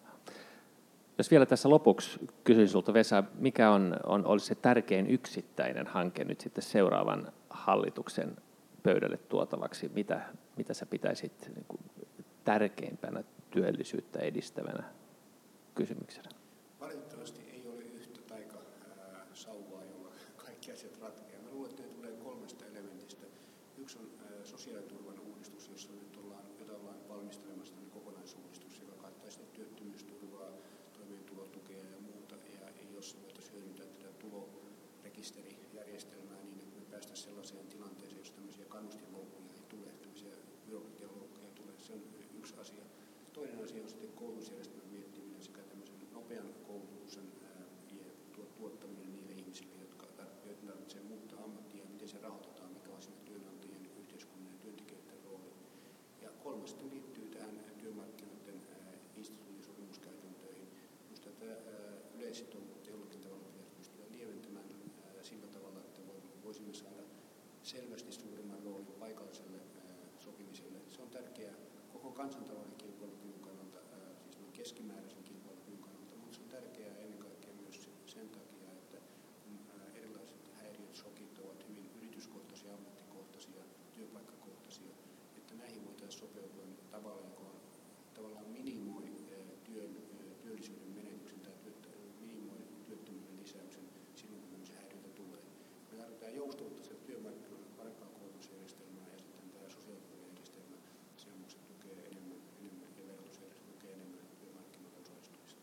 Jos 1.18 1.30
vielä 1.30 1.46
tässä 1.46 1.70
lopuksi 1.70 2.18
kysyisin 2.44 2.68
sinulta, 2.68 2.94
Vesa, 2.94 3.24
mikä 3.38 3.70
on, 3.70 3.96
on, 4.06 4.26
olisi 4.26 4.46
se 4.46 4.54
tärkein 4.54 5.06
yksittäinen 5.06 5.86
hanke 5.86 6.24
nyt 6.24 6.40
sitten 6.40 6.62
seuraavan 6.62 7.32
hallituksen 7.50 8.36
pöydälle 8.82 9.16
tuotavaksi? 9.16 9.90
Mitä, 9.94 10.20
mitä 10.56 10.74
sä 10.74 10.86
pitäisit 10.86 11.50
niin 11.54 11.64
kuin, 11.68 11.80
tärkeimpänä 12.44 13.24
työllisyyttä 13.57 14.19
edistävänä 14.19 14.85
kysymyksenä? 15.75 16.31
Valitettavasti 16.81 17.40
ei 17.53 17.69
ole 17.69 17.83
yhtä 17.83 18.21
taikasauvaa, 18.23 19.85
jolla 19.85 20.11
kaikki 20.37 20.73
asiat 20.73 20.99
ratkeaa 21.01 21.37
Yksi 23.87 23.99
on 23.99 24.11
sosiaaliturvan 24.45 25.19
uudistus, 25.19 25.69
jossa 25.69 25.92
nyt 25.92 26.16
ollaan, 26.16 26.45
jota 26.59 26.73
ollaan 26.73 27.09
valmistelemassa 27.09 27.75
kokonaisuudistus, 27.90 28.81
joka 28.81 29.03
kattaisi 29.03 29.40
työttömyysturvaa, 29.53 30.51
toimeentulotukea 30.92 31.79
ja 31.79 32.01
muuta, 32.01 32.35
ja 32.35 32.71
jossa 32.95 33.16
voitaisiin 33.23 33.55
hyödyntää 33.55 33.87
tätä 33.87 34.12
tulorekisterijärjestelmää 34.19 36.42
niin, 36.42 36.59
että 36.59 36.81
me 36.81 36.87
päästäisiin 36.90 37.29
sellaiseen 37.29 37.66
tilanteeseen, 37.66 38.19
jos 38.19 38.31
tämmöisiä 38.31 38.64
kannustinloukkuja 38.64 39.53
ei 39.55 39.62
tule, 39.69 39.90
tämmöisiä 40.03 40.33
byrokratialoukkuja 40.66 41.47
ei 41.47 41.53
tule. 41.53 41.73
Se 41.79 41.92
on 41.92 42.03
yksi 42.38 42.55
asia. 42.61 42.85
Toinen 43.37 43.64
asia 43.64 43.83
on 43.83 43.88
sitten 43.88 44.12
koulutusjärjestelmän 44.12 44.88
miettiminen 44.90 45.42
sekä 45.42 45.62
tämmöisen 45.62 45.96
nopean 46.12 46.46
koulutuksen 46.66 47.25
tuottaminen 48.59 49.12
niille 49.12 49.33
ihmisille, 49.33 49.75
jotka 49.81 50.07
tarvitsevat 50.66 51.09
muuttaa 51.09 51.44
ammattia 51.44 51.81
ja 51.85 51.90
miten 51.90 52.09
se 52.09 52.18
rahoitetaan, 52.18 52.72
mikä 52.72 52.90
on 52.90 53.03
siinä 53.03 53.16
kolmas 56.46 56.70
sitten 56.70 56.90
liittyy 56.90 57.29
tähän 57.29 57.61
työmarkkinoiden 57.79 58.62
instituutiosopimuskäytäntöihin. 59.16 60.68
Minusta 61.05 61.31
tätä 61.31 61.55
yleissitovuutta 62.14 62.90
jollakin 62.90 63.20
tavalla 63.20 63.44
pitäisi 63.44 63.70
pystyä 63.77 64.05
lieventämään 64.11 64.64
sillä 65.22 65.46
tavalla, 65.46 65.81
että 65.81 66.01
voisimme 66.44 66.75
saada 66.75 67.03
selvästi 67.62 68.12
suuremman 68.12 68.62
roolin 68.64 68.87
paikalliselle 68.87 69.59
sopimiselle. 70.18 70.79
Se 70.88 71.03
on 71.03 71.11
tärkeää 71.11 71.55
koko 71.92 72.11
kansantalouden 72.11 72.75
kilpailukyvyn 72.96 73.40
kannalta, 73.40 73.78
siis 74.30 74.50
keskimääräisen 74.52 75.22
kilpailukyvyn 75.24 75.78
kannalta, 75.80 76.16
mutta 76.16 76.37
se 76.37 76.42
on 76.42 76.48
tärkeää 76.48 76.98
ennen 76.98 77.18
kaikkea 77.18 77.54
myös 77.62 77.88
sen 78.06 78.28
takia, 78.28 78.72
että 78.72 78.98
kun 79.44 79.59
erilaiset 79.94 80.50
häiriöt, 80.61 80.94
shokit 80.94 81.38
ovat 81.38 81.68
hyvin 81.68 81.90
yrityskohtaisia, 81.96 82.72
tämä 96.26 96.37
joustavuutta 96.38 96.82
sieltä 96.85 97.04
työmarkkinoille, 97.06 97.66
parempaa 97.76 98.09
koulutusjärjestelmää 98.09 99.09
ja 99.12 99.18
sitten 99.18 99.50
tämä 99.52 99.68
sosiaaliturvajärjestelmä, 99.76 100.76
seuraamukset 101.16 101.66
tukee 101.70 101.96
enemmän, 102.11 102.38
enemmän 102.61 102.90
ja 102.98 103.04
verotusjärjestelmä 103.09 103.72
tukee 103.72 103.92
enemmän 103.98 104.26
työmarkkinoille 104.40 104.98
osallistumista. 105.04 105.61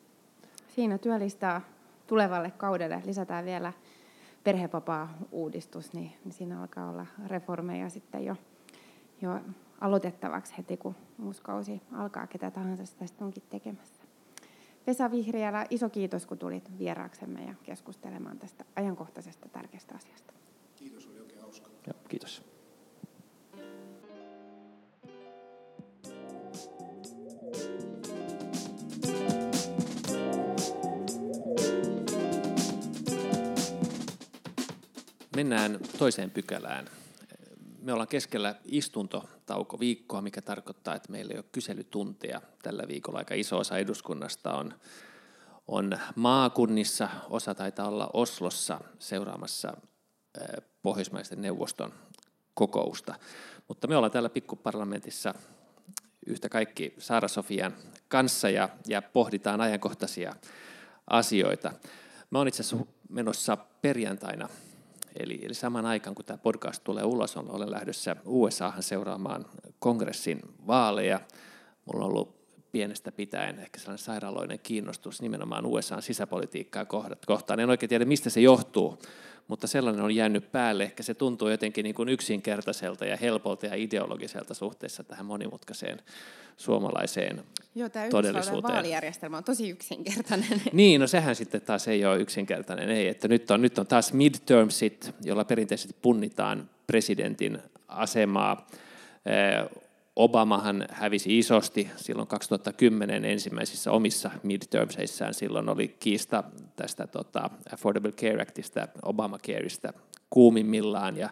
Siinä 0.75 0.97
työlistaa 0.97 1.61
tulevalle 2.07 2.51
kaudelle 2.51 3.01
lisätään 3.05 3.45
vielä 3.45 3.73
perhevapaa-uudistus, 4.43 5.93
niin, 5.93 6.13
niin 6.23 6.33
siinä 6.33 6.61
alkaa 6.61 6.89
olla 6.89 7.05
reformeja 7.27 7.89
sitten 7.89 8.25
jo, 8.25 8.35
jo 9.21 9.39
aloitettavaksi 9.81 10.53
heti, 10.57 10.77
kun 10.77 10.95
uusi 11.23 11.41
kausi 11.41 11.81
alkaa, 11.91 12.27
ketä 12.27 12.51
tahansa 12.51 12.85
sitä 12.85 13.07
sitten 13.07 13.25
onkin 13.25 13.43
tekemässä. 13.49 14.03
Vesa 14.87 15.11
Vihriälä, 15.11 15.65
iso 15.69 15.89
kiitos, 15.89 16.25
kun 16.25 16.37
tulit 16.37 16.79
vieraaksemme 16.79 17.43
ja 17.43 17.53
keskustelemaan 17.63 18.39
tästä 18.39 18.65
ajankohtaisesta 18.75 19.49
tärkeästä 19.49 19.95
asiasta. 19.95 20.33
Kiitos, 20.75 21.07
oli 21.07 21.19
oikein 21.19 21.41
hauska. 21.41 21.69
Joo, 21.87 21.95
kiitos. 22.09 22.52
Mennään 35.63 35.89
toiseen 35.97 36.31
pykälään. 36.31 36.89
Me 37.81 37.93
ollaan 37.93 38.07
keskellä 38.07 38.55
istuntotaukoviikkoa, 38.65 40.21
mikä 40.21 40.41
tarkoittaa, 40.41 40.95
että 40.95 41.11
meillä 41.11 41.31
ei 41.31 41.37
ole 41.37 41.45
kyselytunteja 41.51 42.41
tällä 42.63 42.83
viikolla. 42.87 43.19
Aika 43.19 43.33
iso 43.33 43.57
osa 43.57 43.77
eduskunnasta 43.77 44.53
on, 44.53 44.73
on 45.67 45.99
maakunnissa, 46.15 47.09
osa 47.29 47.55
taitaa 47.55 47.87
olla 47.87 48.09
Oslossa 48.13 48.81
seuraamassa 48.99 49.77
Pohjoismaisten 50.81 51.41
neuvoston 51.41 51.93
kokousta. 52.53 53.15
Mutta 53.67 53.87
me 53.87 53.95
ollaan 53.95 54.11
täällä 54.11 54.29
pikkuparlamentissa 54.29 55.33
yhtä 56.25 56.49
kaikki 56.49 56.93
Saara 56.97 57.27
Sofian 57.27 57.73
kanssa 58.07 58.49
ja, 58.49 58.69
ja 58.87 59.01
pohditaan 59.01 59.61
ajankohtaisia 59.61 60.35
asioita. 61.07 61.73
Mä 62.29 62.39
olen 62.39 62.47
itse 62.47 62.61
asiassa 62.61 62.85
menossa 63.09 63.57
perjantaina 63.81 64.49
Eli, 65.19 65.39
eli 65.43 65.53
saman 65.53 65.85
aikaan, 65.85 66.15
kun 66.15 66.25
tämä 66.25 66.37
podcast 66.37 66.83
tulee 66.83 67.03
ulos, 67.03 67.37
on, 67.37 67.51
olen 67.51 67.71
lähdössä 67.71 68.15
USAhan 68.25 68.83
seuraamaan 68.83 69.45
kongressin 69.79 70.41
vaaleja. 70.67 71.19
Mulla 71.85 72.05
on 72.05 72.11
ollut 72.11 72.32
pienestä 72.73 73.11
pitäen 73.11 73.59
ehkä 73.59 73.79
sellainen 73.79 74.05
sairaaloinen 74.05 74.59
kiinnostus 74.63 75.21
nimenomaan 75.21 75.65
USAn 75.65 76.01
sisäpolitiikkaa 76.01 76.85
kohtaan. 77.25 77.59
En 77.59 77.69
oikein 77.69 77.89
tiedä, 77.89 78.05
mistä 78.05 78.29
se 78.29 78.41
johtuu, 78.41 78.99
mutta 79.47 79.67
sellainen 79.67 80.03
on 80.03 80.15
jäänyt 80.15 80.51
päälle. 80.51 80.83
Ehkä 80.83 81.03
se 81.03 81.13
tuntuu 81.13 81.49
jotenkin 81.49 81.83
niin 81.83 81.95
kuin 81.95 82.09
yksinkertaiselta 82.09 83.05
ja 83.05 83.17
helpolta 83.17 83.65
ja 83.65 83.75
ideologiselta 83.75 84.53
suhteessa 84.53 85.03
tähän 85.03 85.25
monimutkaiseen 85.25 86.01
suomalaiseen 86.57 87.43
Joo, 87.75 87.89
tämä 87.89 88.09
todellisuuteen. 88.09 88.73
vaalijärjestelmä 88.73 89.37
on 89.37 89.43
tosi 89.43 89.69
yksinkertainen. 89.69 90.61
Niin, 90.73 91.01
no 91.01 91.07
sehän 91.07 91.35
sitten 91.35 91.61
taas 91.61 91.87
ei 91.87 92.05
ole 92.05 92.19
yksinkertainen. 92.19 92.89
Ei, 92.89 93.07
että 93.07 93.27
nyt, 93.27 93.51
on, 93.51 93.61
nyt 93.61 93.77
on 93.77 93.87
taas 93.87 94.13
midtermsit, 94.13 95.15
jolla 95.23 95.45
perinteisesti 95.45 95.95
punnitaan 96.01 96.69
presidentin 96.87 97.59
asemaa. 97.87 98.67
Obamahan 100.15 100.85
hävisi 100.91 101.39
isosti 101.39 101.89
silloin 101.95 102.27
2010 102.27 103.25
ensimmäisissä 103.25 103.91
omissa 103.91 104.31
midtermseissään. 104.43 105.33
Silloin 105.33 105.69
oli 105.69 105.95
kiista 105.99 106.43
tästä 106.75 107.07
tota, 107.07 107.49
Affordable 107.73 108.11
Care 108.11 108.41
Actista, 108.41 108.87
Obamacareista 109.01 109.93
kuumimmillaan 110.29 111.17
ja, 111.17 111.29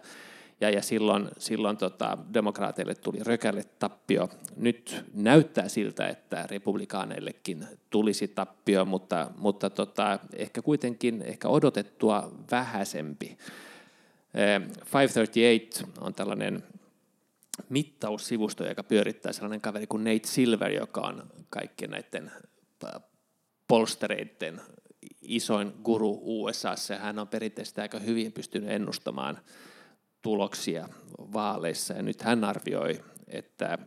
ja, 0.62 0.70
ja 0.70 0.82
silloin, 0.82 1.28
silloin 1.38 1.78
tota, 1.78 2.18
demokraateille 2.34 2.96
tuli 2.96 3.18
rökälle 3.24 3.64
tappio. 3.80 4.30
Nyt 4.56 5.06
näyttää 5.14 5.68
siltä, 5.68 6.08
että 6.08 6.48
republikaaneillekin 6.50 7.66
tulisi 7.90 8.28
tappio, 8.28 8.86
mutta, 8.86 9.32
mutta 9.38 9.70
tota, 9.70 10.20
ehkä 10.36 10.62
kuitenkin 10.62 11.22
ehkä 11.22 11.48
odotettua 11.48 12.32
vähäisempi. 12.52 13.38
538 14.94 15.90
on 16.02 16.14
tällainen 16.14 16.64
mittaussivusto, 17.70 18.68
joka 18.68 18.84
pyörittää 18.84 19.34
sellainen 19.34 19.62
kaveri 19.62 19.88
kuin 19.88 20.04
Nate 20.04 20.28
Silver, 20.28 20.72
joka 20.72 21.02
on 21.02 21.24
kaikkien 21.50 21.92
näiden 21.92 22.32
polstereiden 23.68 24.62
isoin 25.22 25.74
guru 25.84 26.20
USAssa. 26.24 26.96
Hän 26.96 27.20
on 27.20 27.28
perinteisesti 27.28 27.82
aika 27.82 28.00
hyvin 28.00 28.32
pystynyt 28.32 28.70
ennustamaan 28.70 29.40
tuloksia 30.22 30.90
vaaleissa. 31.18 31.94
Ja 31.94 32.02
nyt 32.02 32.22
hän 32.22 32.44
arvioi, 32.44 33.04
että 33.28 33.78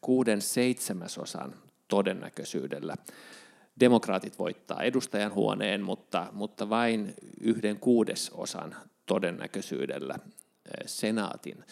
kuuden 0.00 0.42
seitsemäsosan 0.42 1.54
todennäköisyydellä 1.88 2.96
demokraatit 3.80 4.38
voittaa 4.38 4.82
edustajan 4.82 5.34
huoneen, 5.34 5.82
mutta, 5.82 6.26
mutta 6.32 6.70
vain 6.70 7.14
yhden 7.40 7.78
kuudesosan 7.80 8.76
todennäköisyydellä 9.06 10.18
senaatin. 10.86 11.64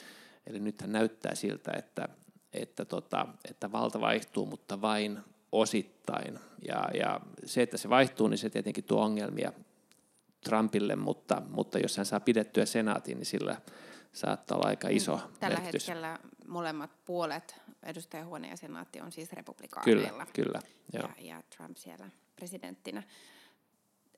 Eli 0.47 0.61
nythän 0.61 0.93
näyttää 0.93 1.35
siltä, 1.35 1.73
että, 1.79 2.09
että, 2.53 2.85
tota, 2.85 3.27
että 3.51 3.73
valta 3.73 4.01
vaihtuu, 4.01 4.47
mutta 4.47 4.81
vain 4.81 5.19
osittain. 5.53 6.39
Ja, 6.69 6.89
ja 6.95 7.21
se, 7.45 7.63
että 7.63 7.77
se 7.77 7.89
vaihtuu, 7.89 8.29
niin 8.29 8.39
se 8.39 8.51
tietenkin 8.51 8.85
tuo 8.85 9.03
ongelmia 9.03 9.53
Trumpille, 10.45 10.97
mutta, 10.97 11.43
mutta 11.49 11.79
jos 11.79 11.97
hän 11.97 12.07
saa 12.07 12.21
pidettyä 12.21 12.67
senaatin, 12.67 13.19
niin 13.19 13.27
sillä 13.27 13.57
saattaa 14.13 14.57
olla 14.57 14.69
aika 14.69 14.89
iso 14.89 15.17
mm, 15.17 15.35
Tällä 15.41 15.57
merkitys. 15.57 15.89
hetkellä 15.89 16.19
molemmat 16.47 16.91
puolet, 17.05 17.61
edustajahuone 17.83 18.49
ja 18.49 18.57
senaatti, 18.57 19.01
on 19.01 19.13
siis 19.13 19.33
republikaaneilla. 19.33 20.27
Kyllä, 20.27 20.27
kyllä. 20.33 20.61
Joo. 20.93 21.09
Ja, 21.19 21.35
ja 21.35 21.43
Trump 21.57 21.77
siellä 21.77 22.11
presidenttinä. 22.37 23.03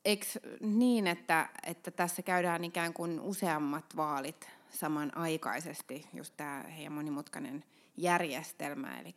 Eikö 0.05 0.27
niin, 0.61 1.07
että, 1.07 1.49
että 1.67 1.91
tässä 1.91 2.23
käydään 2.23 2.65
ikään 2.65 2.93
kuin 2.93 3.21
useammat 3.21 3.97
vaalit 3.97 4.49
samanaikaisesti, 4.73 6.07
just 6.13 6.35
tämä 6.37 6.63
heidän 6.63 6.93
monimutkainen 6.93 7.65
järjestelmä, 7.97 9.01
eli 9.01 9.15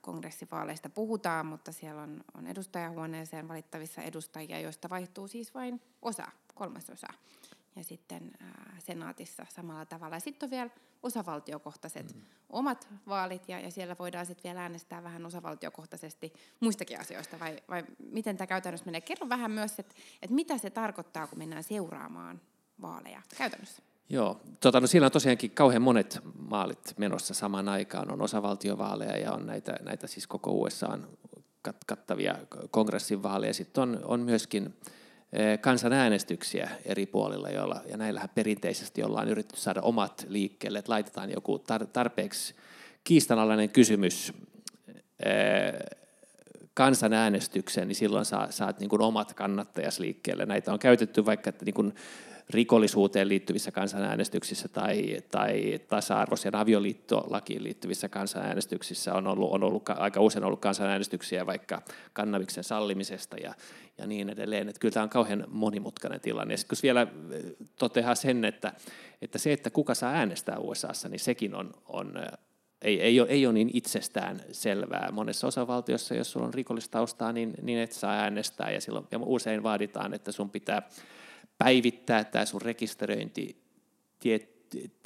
kongressivaaleista 0.00 0.88
puhutaan, 0.88 1.46
mutta 1.46 1.72
siellä 1.72 2.02
on, 2.02 2.24
on 2.34 2.46
edustajahuoneeseen 2.46 3.48
valittavissa 3.48 4.02
edustajia, 4.02 4.60
joista 4.60 4.90
vaihtuu 4.90 5.28
siis 5.28 5.54
vain 5.54 5.82
osa, 6.02 6.26
kolmasosa. 6.54 7.06
Ja 7.76 7.84
sitten 7.84 8.30
ää, 8.40 8.76
senaatissa 8.78 9.46
samalla 9.48 9.86
tavalla. 9.86 10.20
Sitten 10.20 10.46
on 10.46 10.50
vielä 10.50 10.70
osavaltiokohtaiset 11.02 12.14
mm. 12.14 12.22
omat 12.50 12.88
vaalit, 13.08 13.48
ja, 13.48 13.60
ja 13.60 13.70
siellä 13.70 13.96
voidaan 13.98 14.26
sitten 14.26 14.44
vielä 14.44 14.62
äänestää 14.62 15.02
vähän 15.02 15.26
osavaltiokohtaisesti 15.26 16.32
muistakin 16.60 17.00
asioista, 17.00 17.40
vai, 17.40 17.62
vai 17.68 17.84
miten 18.12 18.36
tämä 18.36 18.46
käytännössä 18.46 18.86
menee? 18.86 19.00
Kerro 19.00 19.28
vähän 19.28 19.50
myös, 19.50 19.78
että 19.78 19.94
et 20.22 20.30
mitä 20.30 20.58
se 20.58 20.70
tarkoittaa, 20.70 21.26
kun 21.26 21.38
mennään 21.38 21.64
seuraamaan 21.64 22.40
vaaleja 22.82 23.22
käytännössä. 23.38 23.82
Joo, 24.08 24.40
tota, 24.60 24.80
no 24.80 24.86
siinä 24.86 25.06
on 25.06 25.12
tosiaankin 25.12 25.50
kauhean 25.50 25.82
monet 25.82 26.20
maalit 26.38 26.94
menossa 26.96 27.34
samaan 27.34 27.68
aikaan. 27.68 28.12
On 28.12 28.22
osavaltiovaaleja 28.22 29.16
ja 29.16 29.32
on 29.32 29.46
näitä, 29.46 29.76
näitä 29.82 30.06
siis 30.06 30.26
koko 30.26 30.50
USAn 30.50 31.06
kattavia 31.86 32.36
kongressin 32.70 33.22
vaaleja. 33.22 33.54
Sitten 33.54 33.82
on, 33.82 34.00
on 34.04 34.20
myöskin 34.20 34.74
eh, 35.32 35.60
kansanäänestyksiä 35.60 36.70
eri 36.84 37.06
puolilla, 37.06 37.50
joilla, 37.50 37.80
ja 37.88 37.96
näillähän 37.96 38.30
perinteisesti 38.34 39.02
ollaan 39.02 39.28
yritetty 39.28 39.60
saada 39.60 39.82
omat 39.82 40.26
liikkeelle, 40.28 40.78
että 40.78 40.92
laitetaan 40.92 41.30
joku 41.30 41.64
tarpeeksi 41.92 42.54
kiistanalainen 43.04 43.70
kysymys 43.70 44.32
eh, 45.24 45.74
kansanäänestykseen, 46.74 47.88
niin 47.88 47.96
silloin 47.96 48.24
saa, 48.24 48.50
saat 48.50 48.80
niin 48.80 48.90
kuin 48.90 49.02
omat 49.02 49.34
kannattajas 49.34 49.98
liikkeelle. 49.98 50.46
Näitä 50.46 50.72
on 50.72 50.78
käytetty 50.78 51.26
vaikka 51.26 51.50
että 51.50 51.64
niin 51.64 51.74
kuin 51.74 51.94
rikollisuuteen 52.50 53.28
liittyvissä 53.28 53.72
kansanäänestyksissä 53.72 54.68
tai, 54.68 55.16
tai 55.30 55.80
tasa-arvoiseen 55.88 56.54
avioliittolakiin 56.54 57.64
liittyvissä 57.64 58.08
kansanäänestyksissä 58.08 59.14
on 59.14 59.26
ollut, 59.26 59.52
on 59.52 59.64
ollut 59.64 59.88
aika 59.88 60.20
usein 60.20 60.44
ollut 60.44 60.60
kansanäänestyksiä 60.60 61.46
vaikka 61.46 61.82
kannabiksen 62.12 62.64
sallimisesta 62.64 63.36
ja, 63.36 63.54
ja 63.98 64.06
niin 64.06 64.30
edelleen. 64.30 64.68
Että 64.68 64.80
kyllä 64.80 64.92
tämä 64.92 65.04
on 65.04 65.10
kauhean 65.10 65.44
monimutkainen 65.48 66.20
tilanne. 66.20 66.54
Ja 66.54 66.58
sitten 66.58 66.78
vielä 66.82 67.02
eh, 67.02 67.42
toteaa 67.78 68.14
sen, 68.14 68.44
että, 68.44 68.72
että 69.22 69.38
se, 69.38 69.52
että 69.52 69.70
kuka 69.70 69.94
saa 69.94 70.12
äänestää 70.12 70.58
USAssa, 70.58 71.08
niin 71.08 71.20
sekin 71.20 71.54
on, 71.54 71.70
on 71.88 72.16
eh, 72.16 72.38
ei, 72.82 73.00
ei, 73.00 73.20
ole, 73.20 73.28
ei 73.28 73.46
ole 73.46 73.54
niin 73.54 73.70
itsestään 73.72 74.42
selvää. 74.52 75.08
Monessa 75.12 75.46
osavaltiossa, 75.46 76.14
jos 76.14 76.32
sulla 76.32 76.46
on 76.46 76.54
rikollistaustaa, 76.54 77.32
niin, 77.32 77.54
niin 77.62 77.78
et 77.78 77.92
saa 77.92 78.12
äänestää, 78.12 78.70
ja, 78.70 78.80
silloin, 78.80 79.06
ja 79.10 79.18
usein 79.22 79.62
vaaditaan, 79.62 80.14
että 80.14 80.32
sun 80.32 80.50
pitää 80.50 80.82
päivittää 81.58 82.24
tämä 82.24 82.44
sun 82.44 82.62
rekisteröinti 82.62 83.56
tiet, 84.18 84.56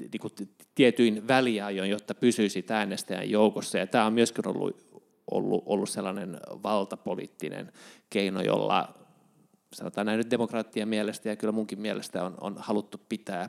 niin 0.00 0.20
kuin 0.20 0.32
tietyin 0.74 1.28
väliajoin, 1.28 1.90
jotta 1.90 2.14
pysyisit 2.14 2.70
äänestäjän 2.70 3.30
joukossa. 3.30 3.78
Ja 3.78 3.86
tämä 3.86 4.06
on 4.06 4.12
myöskin 4.12 4.48
ollut, 4.48 5.04
ollut, 5.30 5.62
ollut 5.66 5.90
sellainen 5.90 6.40
valtapoliittinen 6.62 7.72
keino, 8.10 8.42
jolla 8.42 8.94
sanotaan 9.72 10.06
näin 10.06 10.18
nyt 10.18 10.30
demokraattien 10.30 10.88
mielestä 10.88 11.28
ja 11.28 11.36
kyllä 11.36 11.52
munkin 11.52 11.80
mielestä 11.80 12.24
on, 12.24 12.34
on 12.40 12.54
haluttu 12.58 13.00
pitää 13.08 13.48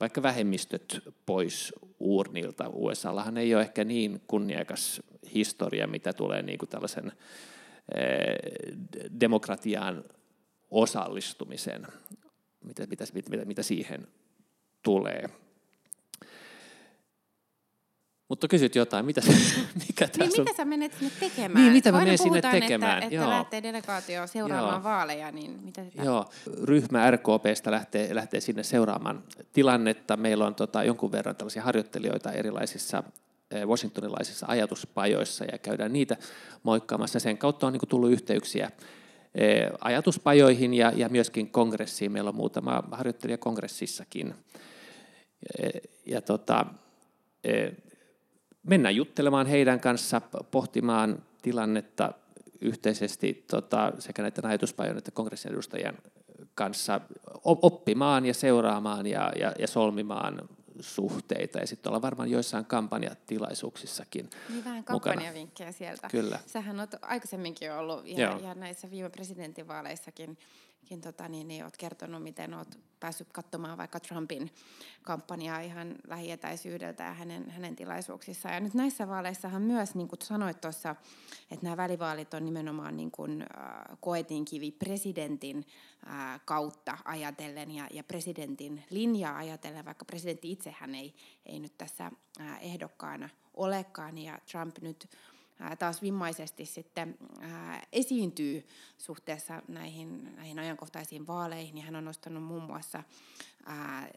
vaikka 0.00 0.22
vähemmistöt 0.22 1.00
pois 1.26 1.74
uurnilta. 2.00 2.70
USAllahan 2.72 3.36
ei 3.36 3.54
ole 3.54 3.62
ehkä 3.62 3.84
niin 3.84 4.22
kunniakas 4.26 5.02
historia, 5.34 5.86
mitä 5.86 6.12
tulee 6.12 6.42
niin 6.42 6.58
kuin 6.58 6.68
tällaisen 6.68 7.12
eh, 7.94 8.36
demokratiaan 9.20 10.04
osallistumisen, 10.70 11.86
mitä, 12.66 12.86
mitä, 12.86 13.04
mitä, 13.30 13.44
mitä 13.44 13.62
siihen 13.62 14.08
tulee. 14.82 15.28
Mutta 18.28 18.48
kysyt 18.48 18.74
jotain, 18.74 19.06
mitä, 19.06 19.20
mikä 19.88 20.04
niin, 20.04 20.18
tässä 20.18 20.42
mitä 20.42 20.56
sä 20.56 20.64
menet 20.64 20.92
sinne 20.92 21.12
tekemään? 21.20 21.64
Niin, 21.64 21.72
mitä 21.72 21.92
mä 21.92 21.98
menen 21.98 22.18
sinne 22.18 22.42
tekemään, 22.42 23.02
Että, 23.02 23.14
joo. 23.14 23.24
että 23.24 23.36
lähtee 23.36 23.62
delegaatio 23.62 24.26
seuraamaan 24.26 24.74
Joo. 24.74 24.82
vaaleja, 24.82 25.32
niin 25.32 25.60
mitä 25.62 25.84
sitä? 25.84 26.02
Joo, 26.02 26.30
ryhmä 26.62 27.10
RKPstä 27.10 27.70
lähtee, 27.70 28.14
lähtee 28.14 28.40
sinne 28.40 28.62
seuraamaan 28.62 29.24
tilannetta. 29.52 30.16
Meillä 30.16 30.46
on 30.46 30.54
tota, 30.54 30.84
jonkun 30.84 31.12
verran 31.12 31.36
tällaisia 31.36 31.62
harjoittelijoita 31.62 32.32
erilaisissa 32.32 33.02
eh, 33.50 33.66
washingtonilaisissa 33.66 34.46
ajatuspajoissa 34.48 35.44
ja 35.44 35.58
käydään 35.58 35.92
niitä 35.92 36.16
moikkaamassa. 36.62 37.20
Sen 37.20 37.38
kautta 37.38 37.66
on 37.66 37.72
niin 37.72 37.80
kuin, 37.80 37.88
tullut 37.88 38.10
yhteyksiä 38.10 38.70
ajatuspajoihin 39.80 40.74
ja, 40.74 40.92
ja 40.96 41.08
myöskin 41.08 41.50
kongressiin. 41.50 42.12
Meillä 42.12 42.28
on 42.28 42.36
muutama 42.36 42.82
harjoittelija 42.90 43.38
kongressissakin. 43.38 44.34
Eh, 45.58 45.72
Ja 46.06 46.22
tota, 46.22 46.66
eh, 47.44 47.72
mennään 48.62 48.96
juttelemaan 48.96 49.46
heidän 49.46 49.80
kanssa, 49.80 50.20
pohtimaan 50.50 51.22
tilannetta 51.42 52.12
yhteisesti 52.60 53.44
tota, 53.50 53.92
sekä 53.98 54.22
näiden 54.22 54.46
ajatuspajojen 54.46 54.98
että 54.98 55.10
kongressin 55.10 55.52
edustajien 55.52 55.98
kanssa 56.54 57.00
oppimaan 57.44 58.26
ja 58.26 58.34
seuraamaan 58.34 59.06
ja, 59.06 59.32
ja, 59.40 59.52
ja 59.58 59.66
solmimaan 59.66 60.48
suhteita. 60.80 61.58
Ja 61.58 61.66
sitten 61.66 61.90
ollaan 61.90 62.02
varmaan 62.02 62.30
joissain 62.30 62.64
kampanjatilaisuuksissakin 62.64 64.30
Niin 64.48 64.64
vähän 64.64 64.84
mukana. 64.90 65.00
kampanjavinkkejä 65.00 65.72
sieltä. 65.72 66.08
Kyllä. 66.08 66.38
Sähän 66.46 66.78
olet 66.80 66.96
aikaisemminkin 67.02 67.72
ollut 67.72 68.06
ja, 68.06 68.20
Joo. 68.20 68.38
ja 68.38 68.54
näissä 68.54 68.90
viime 68.90 69.10
presidentinvaaleissakin 69.10 70.26
kin, 70.26 70.38
tota, 71.00 71.28
niin, 71.28 71.48
niin, 71.48 71.62
olet 71.62 71.76
kertonut, 71.76 72.22
miten 72.22 72.54
olet 72.54 72.78
päässyt 73.00 73.32
katsomaan 73.32 73.78
vaikka 73.78 74.00
Trumpin 74.00 74.50
kampanjaa 75.02 75.60
ihan 75.60 75.94
lähietäisyydeltä 76.06 77.04
ja 77.04 77.12
hänen, 77.12 77.50
hänen 77.50 77.76
tilaisuuksissaan. 77.76 78.54
Ja 78.54 78.60
nyt 78.60 78.74
näissä 78.74 79.08
vaaleissahan 79.08 79.62
myös, 79.62 79.94
niin 79.94 80.08
kuin 80.08 80.18
sanoit 80.22 80.60
tuossa, 80.60 80.96
että 81.50 81.66
nämä 81.66 81.76
välivaalit 81.76 82.34
on 82.34 82.44
nimenomaan 82.44 82.96
niin 82.96 83.10
kuin, 83.10 83.42
äh, 83.42 83.98
koetinkivi 84.00 84.70
presidentin 84.70 85.66
äh, 86.06 86.40
kautta 86.44 86.98
ajatellen 87.04 87.70
ja, 87.70 87.86
ja 87.90 88.04
presidentin 88.04 88.84
linjaa 88.90 89.36
ajatellen, 89.36 89.84
vaikka 89.84 90.04
presidentti 90.04 90.52
itsehän 90.52 90.94
ei, 90.94 91.14
ei 91.46 91.60
nyt 91.60 91.78
tässä 91.78 92.10
äh, 92.40 92.64
ehdokkaana 92.64 93.28
olekaan 93.54 94.18
ja 94.18 94.38
Trump 94.50 94.76
nyt 94.80 95.08
ää, 95.10 95.35
taas 95.78 96.02
vimmaisesti 96.02 96.66
sitten 96.66 97.18
esiintyy 97.92 98.66
suhteessa 98.98 99.62
näihin, 99.68 100.36
näihin 100.36 100.58
ajankohtaisiin 100.58 101.26
vaaleihin. 101.26 101.78
Ja 101.78 101.84
hän 101.84 101.96
on 101.96 102.04
nostanut 102.04 102.42
muun 102.42 102.62
muassa 102.62 103.02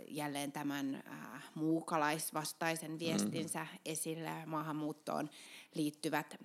jälleen 0.07 0.51
tämän 0.51 1.03
muukalaisvastaisen 1.55 2.99
viestinsä 2.99 3.59
mm-hmm. 3.59 3.79
esille, 3.85 4.45
maahanmuuttoon 4.45 5.29
liittyvät 5.75 6.35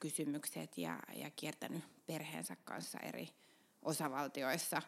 kysymykset 0.00 0.78
ja, 0.78 1.00
ja 1.16 1.30
kiertänyt 1.30 1.84
perheensä 2.06 2.56
kanssa 2.64 2.98
eri 2.98 3.28
osavaltioissa. 3.82 4.82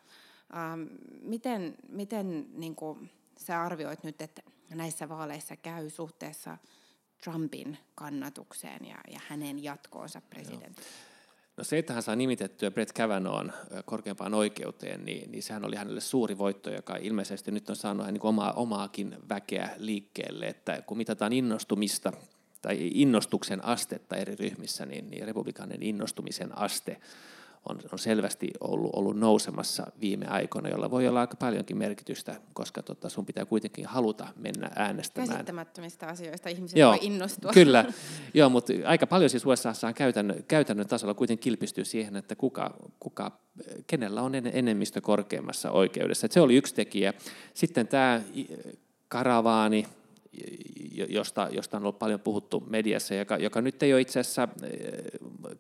Miten 1.23 1.77
miten 1.89 2.47
niin 2.53 2.77
kuin, 2.77 3.11
sä 3.39 3.63
arvioit 3.63 4.05
nyt, 4.05 4.23
että 4.23 4.43
näissä 4.71 5.09
vaaleissa 5.09 5.57
käy 5.57 5.91
suhteessa 5.91 6.59
Trumpin 7.25 7.79
kannatukseen 7.95 8.85
ja, 8.85 8.97
ja 9.13 9.21
hänen 9.29 9.63
jatkoonsa 9.65 10.21
presidentti. 10.21 10.83
No 11.57 11.65
se, 11.65 11.79
että 11.79 11.93
hän 11.93 12.03
saa 12.03 12.17
nimitettyä 12.17 12.71
Brett 12.71 12.93
Kavanaughn 12.93 13.51
ö, 13.51 13.83
korkeimpaan 13.83 14.35
oikeuteen, 14.35 15.05
niin, 15.05 15.33
niin 15.33 15.43
sehän 15.43 15.65
oli 15.65 15.77
hänelle 15.77 16.01
suuri 16.01 16.39
voitto, 16.39 16.71
joka 16.71 16.97
ilmeisesti 16.97 17.51
nyt 17.51 17.71
on 17.71 17.77
saanut 17.77 18.07
niin 18.07 18.27
omaa, 18.27 18.53
omaakin 18.53 19.17
väkeä 19.29 19.71
liikkeelle, 19.77 20.47
että 20.47 20.83
kun 20.83 20.97
mitataan 20.97 21.33
innostumista 21.33 22.13
tai 22.63 22.91
innostuksen 22.95 23.65
astetta 23.65 24.17
eri 24.17 24.35
ryhmissä, 24.35 24.87
niin, 24.87 25.11
niin 25.11 25.27
republikaanin 25.27 25.83
innostumisen 25.83 26.59
aste 26.59 27.01
on, 27.69 27.79
on 27.93 27.99
selvästi 27.99 28.51
ollut, 28.61 28.91
ollut 28.97 29.17
nousemassa 29.17 29.87
viime 30.01 30.27
aikoina, 30.27 30.69
jolla 30.69 30.91
voi 30.91 31.09
olla 31.09 31.21
aika 31.21 31.37
paljonkin 31.37 31.79
merkitystä, 31.79 32.41
koska 32.53 32.83
tota, 32.83 33.09
sun 33.09 33.27
pitää 33.27 33.45
kuitenkin 33.45 33.87
haluta 33.87 34.29
mennä 34.37 34.71
äänestämään. 34.77 35.29
Käsittämättömistä 35.29 36.07
asioista 36.07 36.49
ihmiset 36.49 36.79
Joo, 36.79 36.91
voi 36.91 36.99
innostua. 37.03 37.53
Kyllä, 37.53 37.85
Joo, 38.35 38.49
mutta 38.49 38.73
aika 38.85 39.07
paljon 39.07 39.31
siis 39.31 39.47
USAssa 39.47 39.93
käytännön, 39.93 40.45
käytännön 40.49 40.89
tasolla 40.89 41.15
kuitenkin 41.15 41.43
kilpistyy 41.43 41.85
siihen, 41.85 42.17
että 42.17 42.37
kuka, 42.37 42.77
kuka, 43.01 43.39
kenellä 43.87 44.23
on 44.23 44.35
en- 44.35 44.51
enemmistö 44.53 45.01
korkeimmassa 45.01 45.71
oikeudessa. 45.71 46.27
Et 46.27 46.33
se 46.33 46.41
oli 46.41 46.57
yksi 46.57 46.75
tekijä. 46.75 47.15
Sitten 47.55 47.89
tämä 47.89 48.21
karavaani, 49.09 49.87
josta, 51.09 51.49
josta 51.51 51.77
on 51.77 51.83
ollut 51.83 51.99
paljon 51.99 52.21
puhuttu 52.21 52.65
mediassa, 52.67 53.15
joka, 53.15 53.37
joka 53.37 53.61
nyt 53.61 53.83
ei 53.83 53.93
ole 53.93 54.01
itse 54.01 54.21
asiassa 54.21 54.49
eh, 54.63 54.71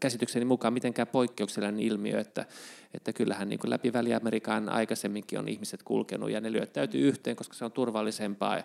käsitykseni 0.01 0.45
mukaan 0.45 0.73
mitenkään 0.73 1.09
poikkeuksellinen 1.09 1.81
ilmiö, 1.81 2.21
että, 2.21 2.47
että 2.95 3.13
kyllähän 3.13 3.49
niin 3.49 3.59
kuin 3.59 3.71
läpi 3.71 3.93
Väli-Amerikan 3.93 4.69
aikaisemminkin 4.69 5.39
on 5.39 5.49
ihmiset 5.49 5.83
kulkenut 5.83 6.31
ja 6.31 6.41
ne 6.41 6.53
lyöttäytyy 6.53 7.09
yhteen, 7.09 7.37
koska 7.37 7.55
se 7.55 7.65
on 7.65 7.73
turvallisempaa. 7.73 8.63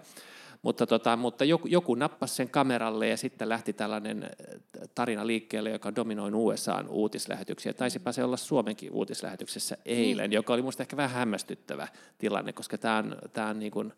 Mutta, 0.61 0.87
tota, 0.87 1.15
mutta 1.15 1.45
joku, 1.45 1.67
joku 1.67 1.95
nappasi 1.95 2.35
sen 2.35 2.49
kameralle 2.49 3.07
ja 3.07 3.17
sitten 3.17 3.49
lähti 3.49 3.73
tällainen 3.73 4.23
eh, 4.23 4.59
tarina 4.95 5.27
liikkeelle, 5.27 5.69
joka 5.69 5.95
dominoi 5.95 6.31
USAn 6.33 6.89
uutislähetyksiä. 6.89 7.73
Taisipa 7.73 8.11
se 8.11 8.23
olla 8.23 8.37
Suomenkin 8.37 8.91
uutislähetyksessä 8.91 9.77
eilen, 9.85 10.29
niin. 10.29 10.35
joka 10.35 10.53
oli 10.53 10.61
minusta 10.61 10.83
ehkä 10.83 10.97
vähän 10.97 11.17
hämmästyttävä 11.17 11.87
tilanne, 12.17 12.53
koska 12.53 12.77
tämä 12.77 12.97
on, 12.97 13.15
tämä 13.33 13.47
on 13.47 13.59
niin 13.59 13.71
kuin, 13.71 13.93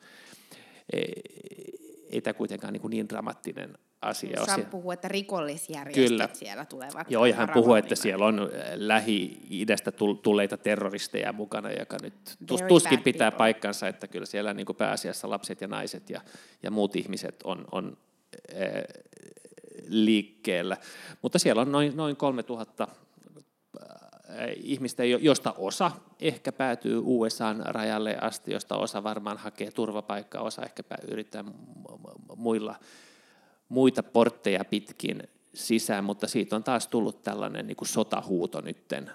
ei, 2.14 2.22
tämä 2.22 2.34
kuitenkaan 2.34 2.74
niin, 2.74 2.82
kuin 2.82 2.92
niin 2.92 3.10
dramaattinen 3.10 3.78
asia 4.02 4.40
ole. 4.40 4.48
Trump 4.48 4.70
puhuu, 4.70 4.92
että 4.92 5.08
rikollisjärjestöt 5.08 6.10
Kyllä. 6.10 6.30
siellä 6.34 6.66
tulevat. 6.66 7.12
Joo, 7.12 7.26
ja 7.26 7.36
hän 7.36 7.50
puhuu, 7.54 7.74
että 7.76 7.96
siellä 7.96 8.26
on 8.26 8.40
äh, 8.40 8.48
Lähi-idästä 8.76 9.92
tul- 9.92 10.14
tulleita 10.14 10.58
terroristeja 10.58 11.34
mukana, 11.34 11.72
joka 11.72 11.98
nyt 12.02 12.14
Very 12.50 12.68
tuskin 12.68 13.04
pitää 13.04 13.32
people. 13.32 13.38
paikkansa, 13.38 13.88
että 13.88 14.08
kyllä 14.08 14.26
siellä 14.26 14.54
niin 14.54 14.66
kuin 14.66 14.76
pääasiassa 14.76 15.30
lapset 15.30 15.62
ja 15.62 15.68
naiset 15.68 16.10
ja, 16.10 16.22
ja 16.64 16.72
muut 16.72 16.96
ihmiset 16.96 17.36
on, 17.44 17.66
on 17.72 17.98
äh, 18.54 18.84
liikkeellä. 19.88 20.78
Mutta 21.22 21.40
siellä 21.40 21.62
on 21.62 21.72
noin, 21.72 21.98
noin 21.98 22.16
3000 22.16 22.88
ihmistä, 24.56 25.04
jo- 25.06 25.18
josta 25.18 25.54
osa 25.58 25.92
ehkä 26.20 26.52
päätyy 26.52 27.02
USAn 27.06 27.64
rajalle 27.66 28.18
asti, 28.22 28.54
josta 28.54 28.76
osa 28.76 29.04
varmaan 29.04 29.38
hakee 29.38 29.72
turvapaikkaa, 29.72 30.42
osa 30.42 30.62
ehkä 30.64 30.84
yrittää 31.12 31.42
mu- 31.42 31.98
mu- 31.98 32.36
muilla, 32.36 32.76
muita 33.70 34.04
portteja 34.04 34.66
pitkin 34.66 35.24
sisään, 35.54 36.04
mutta 36.04 36.28
siitä 36.28 36.56
on 36.56 36.64
taas 36.64 36.88
tullut 36.88 37.22
tällainen 37.22 37.68
niin 37.68 37.76
kuin 37.76 37.88
sotahuuto 37.88 38.62
nytten 38.62 39.12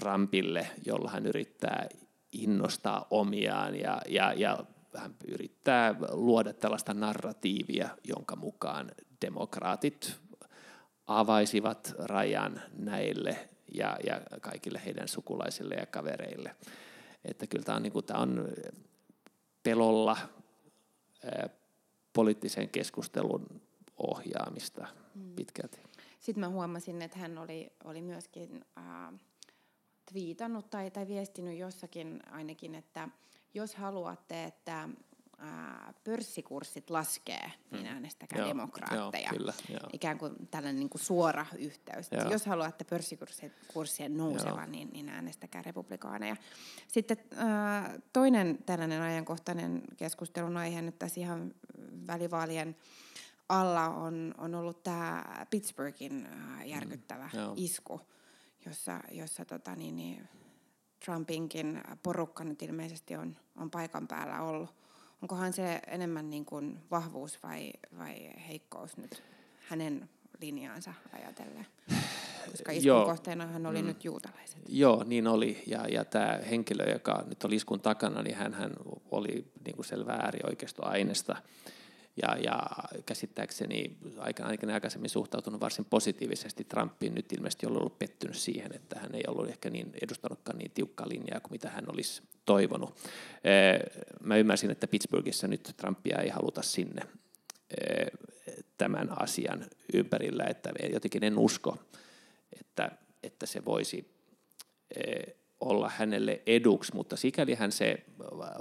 Trumpille, 0.00 0.66
jolla 0.86 1.10
hän 1.10 1.26
yrittää 1.26 1.88
innostaa 2.32 3.06
omiaan 3.10 3.74
ja, 3.80 4.00
ja, 4.08 4.32
ja 4.32 4.58
hän 4.96 5.14
yrittää 5.28 5.94
luoda 6.10 6.52
tällaista 6.52 6.94
narratiivia, 6.94 7.88
jonka 8.04 8.36
mukaan 8.36 8.90
demokraatit 9.26 10.16
avaisivat 11.06 11.94
rajan 11.98 12.62
näille 12.76 13.48
ja, 13.74 13.96
ja 14.06 14.20
kaikille 14.40 14.82
heidän 14.84 15.08
sukulaisille 15.08 15.74
ja 15.74 15.86
kavereille. 15.86 16.56
Että 17.24 17.46
kyllä 17.46 17.64
tämä 17.64 17.76
on, 17.76 17.82
niin 17.82 17.92
kuin, 17.92 18.04
tämä 18.06 18.20
on 18.20 18.48
pelolla 19.62 20.16
ää, 21.24 21.48
poliittisen 22.12 22.68
keskustelun 22.68 23.60
ohjaamista 23.98 24.86
pitkälti. 25.36 25.78
Sitten 26.20 26.40
mä 26.40 26.48
huomasin, 26.48 27.02
että 27.02 27.18
hän 27.18 27.38
oli, 27.38 27.72
oli 27.84 28.02
myöskin 28.02 28.64
äh, 28.78 29.20
twiitannut 30.12 30.70
tai, 30.70 30.90
tai 30.90 31.08
viestinyt 31.08 31.58
jossakin 31.58 32.20
ainakin, 32.30 32.74
että 32.74 33.08
jos 33.54 33.74
haluatte, 33.74 34.44
että 34.44 34.88
pörssikurssit 36.04 36.90
laskee, 36.90 37.52
niin 37.70 37.86
äänestäkää 37.86 38.38
Joo, 38.38 38.48
demokraatteja. 38.48 39.28
joo, 39.28 39.38
kyllä, 39.38 39.52
joo. 39.68 39.90
Ikään 39.92 40.18
kuin 40.18 40.32
tällainen 40.50 40.80
niin 40.80 40.90
kuin 40.90 41.02
suora 41.02 41.46
yhteys. 41.58 42.08
Joo. 42.12 42.30
Jos 42.30 42.46
haluatte 42.46 42.84
pörssikurssien 42.84 44.16
nousevan, 44.16 44.72
niin, 44.72 44.90
niin 44.92 45.08
äänestäkää 45.08 45.62
republikaaneja. 45.62 46.36
Sitten 46.88 47.16
toinen 48.12 48.58
tällainen 48.66 49.02
ajankohtainen 49.02 49.82
keskustelun 49.96 50.56
aihe 50.56 50.82
nyt 50.82 50.98
tässä 50.98 51.20
ihan 51.20 51.54
välivaalien 52.06 52.76
alla 53.48 53.88
on, 53.88 54.34
on 54.38 54.54
ollut 54.54 54.82
tämä 54.82 55.24
Pittsburghin 55.50 56.26
äh, 56.26 56.66
järkyttävä 56.68 57.30
joo. 57.32 57.54
isku, 57.56 58.00
jossa, 58.66 59.00
jossa 59.12 59.44
tota, 59.44 59.74
niin, 59.76 59.96
niin, 59.96 60.28
Trumpinkin 61.04 61.80
porukka 62.02 62.44
nyt 62.44 62.62
ilmeisesti 62.62 63.16
on, 63.16 63.36
on 63.56 63.70
paikan 63.70 64.08
päällä 64.08 64.42
ollut. 64.42 64.74
Onkohan 65.22 65.52
se 65.52 65.80
enemmän 65.86 66.30
niin 66.30 66.44
kuin 66.44 66.78
vahvuus 66.90 67.42
vai, 67.42 67.72
vai 67.98 68.32
heikkous 68.48 68.96
nyt 68.96 69.22
hänen 69.68 70.08
linjaansa 70.40 70.94
ajatellen? 71.12 71.66
Koska 72.50 72.72
iskun 72.72 73.04
kohteenahan 73.04 73.66
oli 73.66 73.82
mm. 73.82 73.88
nyt 73.88 74.04
juutalaiset. 74.04 74.58
Joo, 74.68 75.04
niin 75.04 75.26
oli. 75.26 75.62
Ja, 75.66 75.88
ja 75.88 76.04
tämä 76.04 76.38
henkilö, 76.50 76.84
joka 76.92 77.24
nyt 77.26 77.44
oli 77.44 77.56
iskun 77.56 77.80
takana, 77.80 78.22
niin 78.22 78.36
hän, 78.36 78.54
oli 79.10 79.52
niin 79.64 79.76
kuin 79.76 79.86
selvä 79.86 80.12
äärioikeistoaineesta. 80.12 81.36
Ja, 82.22 82.36
ja 82.36 82.62
käsittääkseni 83.06 83.96
ainakin 84.18 84.70
aikaisemmin 84.70 85.10
suhtautunut 85.10 85.60
varsin 85.60 85.84
positiivisesti 85.84 86.64
Trumpiin. 86.64 87.14
Nyt 87.14 87.32
ilmeisesti 87.32 87.66
on 87.66 87.76
ollut 87.76 87.98
pettynyt 87.98 88.36
siihen, 88.36 88.74
että 88.74 88.98
hän 88.98 89.14
ei 89.14 89.22
ollut 89.28 89.48
ehkä 89.48 89.70
niin 89.70 89.92
edustanutkaan 90.02 90.58
niin 90.58 90.70
tiukkaa 90.70 91.08
linjaa 91.08 91.40
kuin 91.40 91.52
mitä 91.52 91.68
hän 91.68 91.84
olisi 91.88 92.22
toivonut. 92.44 92.96
Mä 94.20 94.36
ymmärsin, 94.36 94.70
että 94.70 94.86
Pittsburghissa 94.86 95.48
nyt 95.48 95.74
Trumpia 95.76 96.18
ei 96.18 96.28
haluta 96.28 96.62
sinne 96.62 97.02
tämän 98.78 99.22
asian 99.22 99.66
ympärillä, 99.94 100.44
että 100.44 100.70
jotenkin 100.92 101.24
en 101.24 101.38
usko, 101.38 101.78
että, 102.60 102.90
että 103.22 103.46
se 103.46 103.64
voisi 103.64 104.10
olla 105.60 105.90
hänelle 105.96 106.42
eduksi, 106.46 106.94
mutta 106.94 107.16
sikäli 107.16 107.54
hän 107.54 107.72
se 107.72 108.04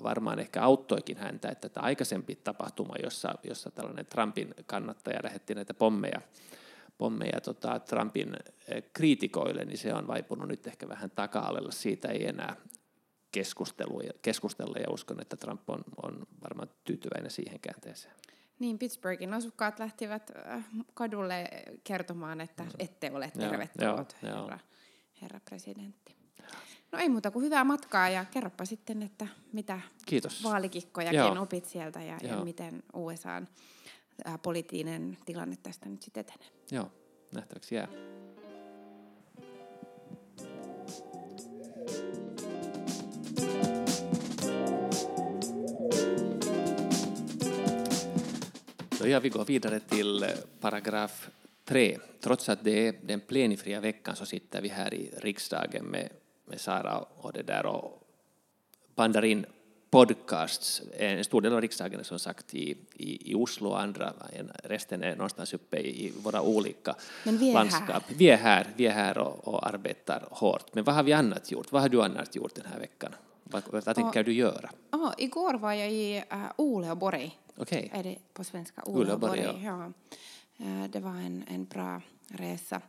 varmaan 0.04 0.40
ehkä 0.40 0.62
auttoikin 0.62 1.18
häntä, 1.18 1.50
että 1.50 1.70
tämä 1.70 1.86
aikaisempi 1.86 2.36
tapahtuma, 2.36 2.94
jossa, 3.04 3.36
jossa 3.44 3.72
tällainen 3.72 4.06
Trumpin 4.06 4.54
kannattaja 4.66 5.20
lähetti 5.24 5.56
näitä 5.56 5.74
pommeja, 5.74 6.22
pommeja 6.98 7.42
tota, 7.42 7.80
Trumpin 7.80 8.38
kriitikoille, 8.94 9.66
niin 9.66 9.78
se 9.78 9.94
on 9.94 10.08
vaipunut 10.08 10.48
nyt 10.48 10.68
ehkä 10.68 10.90
vähän 10.90 11.12
taka-alella. 11.12 11.72
Siitä 11.72 12.08
ei 12.08 12.28
enää 12.28 12.56
keskustella 14.22 14.80
ja 14.80 14.92
uskon, 14.92 15.22
että 15.22 15.36
Trump 15.36 15.70
on, 15.70 15.84
on 16.04 16.28
varmaan 16.44 16.70
tyytyväinen 16.84 17.32
siihen 17.32 17.60
käänteeseen. 17.60 18.14
Niin, 18.60 18.80
Pittsburghin 18.80 19.34
asukkaat 19.34 19.80
lähtivät 19.80 20.32
kadulle 20.94 21.50
kertomaan, 21.84 22.42
että 22.42 22.64
mm. 22.64 22.70
ette 22.80 23.12
ole 23.12 23.32
tervetullut, 23.40 24.16
herra, 24.22 24.60
herra 25.22 25.40
presidentti. 25.50 26.17
No 26.92 27.00
ei 27.00 27.10
muuta 27.10 27.32
kuin 27.32 27.46
hyvää 27.46 27.64
matkaa 27.64 28.10
ja 28.10 28.26
kerropa 28.26 28.66
sitten, 28.66 29.04
että 29.04 29.28
mitä 29.54 29.80
Kiitos. 30.06 30.44
vaalikikkojakin 30.44 31.18
Joo. 31.18 31.42
opit 31.42 31.66
sieltä 31.66 32.02
ja, 32.02 32.18
ja 32.24 32.44
miten 32.44 32.84
USAn 32.94 33.48
poliittinen 34.42 35.18
tilanne 35.26 35.58
tästä 35.64 35.90
nyt 35.90 36.02
sitten 36.02 36.22
etenee. 36.22 36.50
Joo, 36.72 36.92
nähtäväksi 37.32 37.76
jää. 37.76 37.88
Då 49.00 49.08
gör 49.08 49.20
vi 49.20 49.30
gå 49.30 49.44
vidare 49.44 49.80
till 49.80 50.26
paragraf 50.60 51.30
3. 51.66 51.98
Trots 52.22 52.50
att 52.50 52.64
det 52.64 52.88
är 52.88 52.96
den 53.02 53.22
plenifria 53.22 53.80
veckan 53.80 54.16
så 54.16 54.26
sitter 54.26 54.62
vi 54.62 54.68
här 54.68 54.94
i 54.94 55.12
riksdagen 55.18 55.86
med 55.86 56.10
Sara 56.56 56.98
och 56.98 57.34
det 57.34 57.44
där 57.44 57.66
och 57.66 58.04
bandar 58.96 59.26
in 59.26 59.46
podcasts. 59.90 60.82
En 60.98 61.24
stor 61.24 61.42
del 61.42 61.54
av 61.54 61.62
riksdagen 61.62 62.00
är 62.00 62.04
som 62.04 62.20
sagt 62.20 62.56
i, 62.56 62.78
i, 62.94 63.32
i 63.32 63.36
Oslo 63.36 63.70
och 63.70 63.82
andra, 63.82 64.14
resten 64.64 65.04
är 65.04 65.16
någonstans 65.16 65.54
uppe 65.54 65.78
i, 65.78 66.06
i 66.06 66.14
våra 66.24 66.42
olika 66.42 66.96
Men 67.24 67.38
vi 67.38 67.54
landskap. 67.54 67.90
Här. 67.90 68.16
Vi 68.18 68.30
är 68.30 68.38
här, 68.38 68.68
vi 68.76 68.86
är 68.86 68.92
här 68.92 69.18
och, 69.18 69.48
och, 69.48 69.68
arbetar 69.68 70.28
hårt. 70.32 70.76
Men 70.76 70.84
vad 70.84 70.96
har 70.96 71.04
vi 71.04 71.14
annat 71.14 71.52
gjort? 71.52 71.72
Vad 71.72 71.82
har 71.82 71.90
du 71.90 72.02
annat 72.02 72.36
gjort 72.36 72.56
den 72.56 72.66
här 72.66 72.80
veckan? 72.80 73.12
Vad, 73.44 73.64
vad 73.72 73.96
tänker 73.96 74.20
och, 74.20 74.26
du 74.26 74.34
göra? 74.34 74.70
Oh, 74.92 75.12
igår 75.18 75.54
var 75.54 75.74
jag 75.74 75.92
i 75.92 76.24
uh, 76.34 76.46
Uleåborg. 76.58 77.40
Okay. 77.58 77.90
Är 77.92 78.04
det 78.04 78.18
på 78.34 78.44
svenska? 78.44 78.84
Uleåborg, 78.86 79.42
ja. 79.42 79.54
ja. 79.64 79.92
Uh, 80.66 80.90
det 80.90 81.00
var 81.00 81.12
en, 81.12 81.44
en 81.48 81.66
bra 81.66 82.02
resa. 82.28 82.82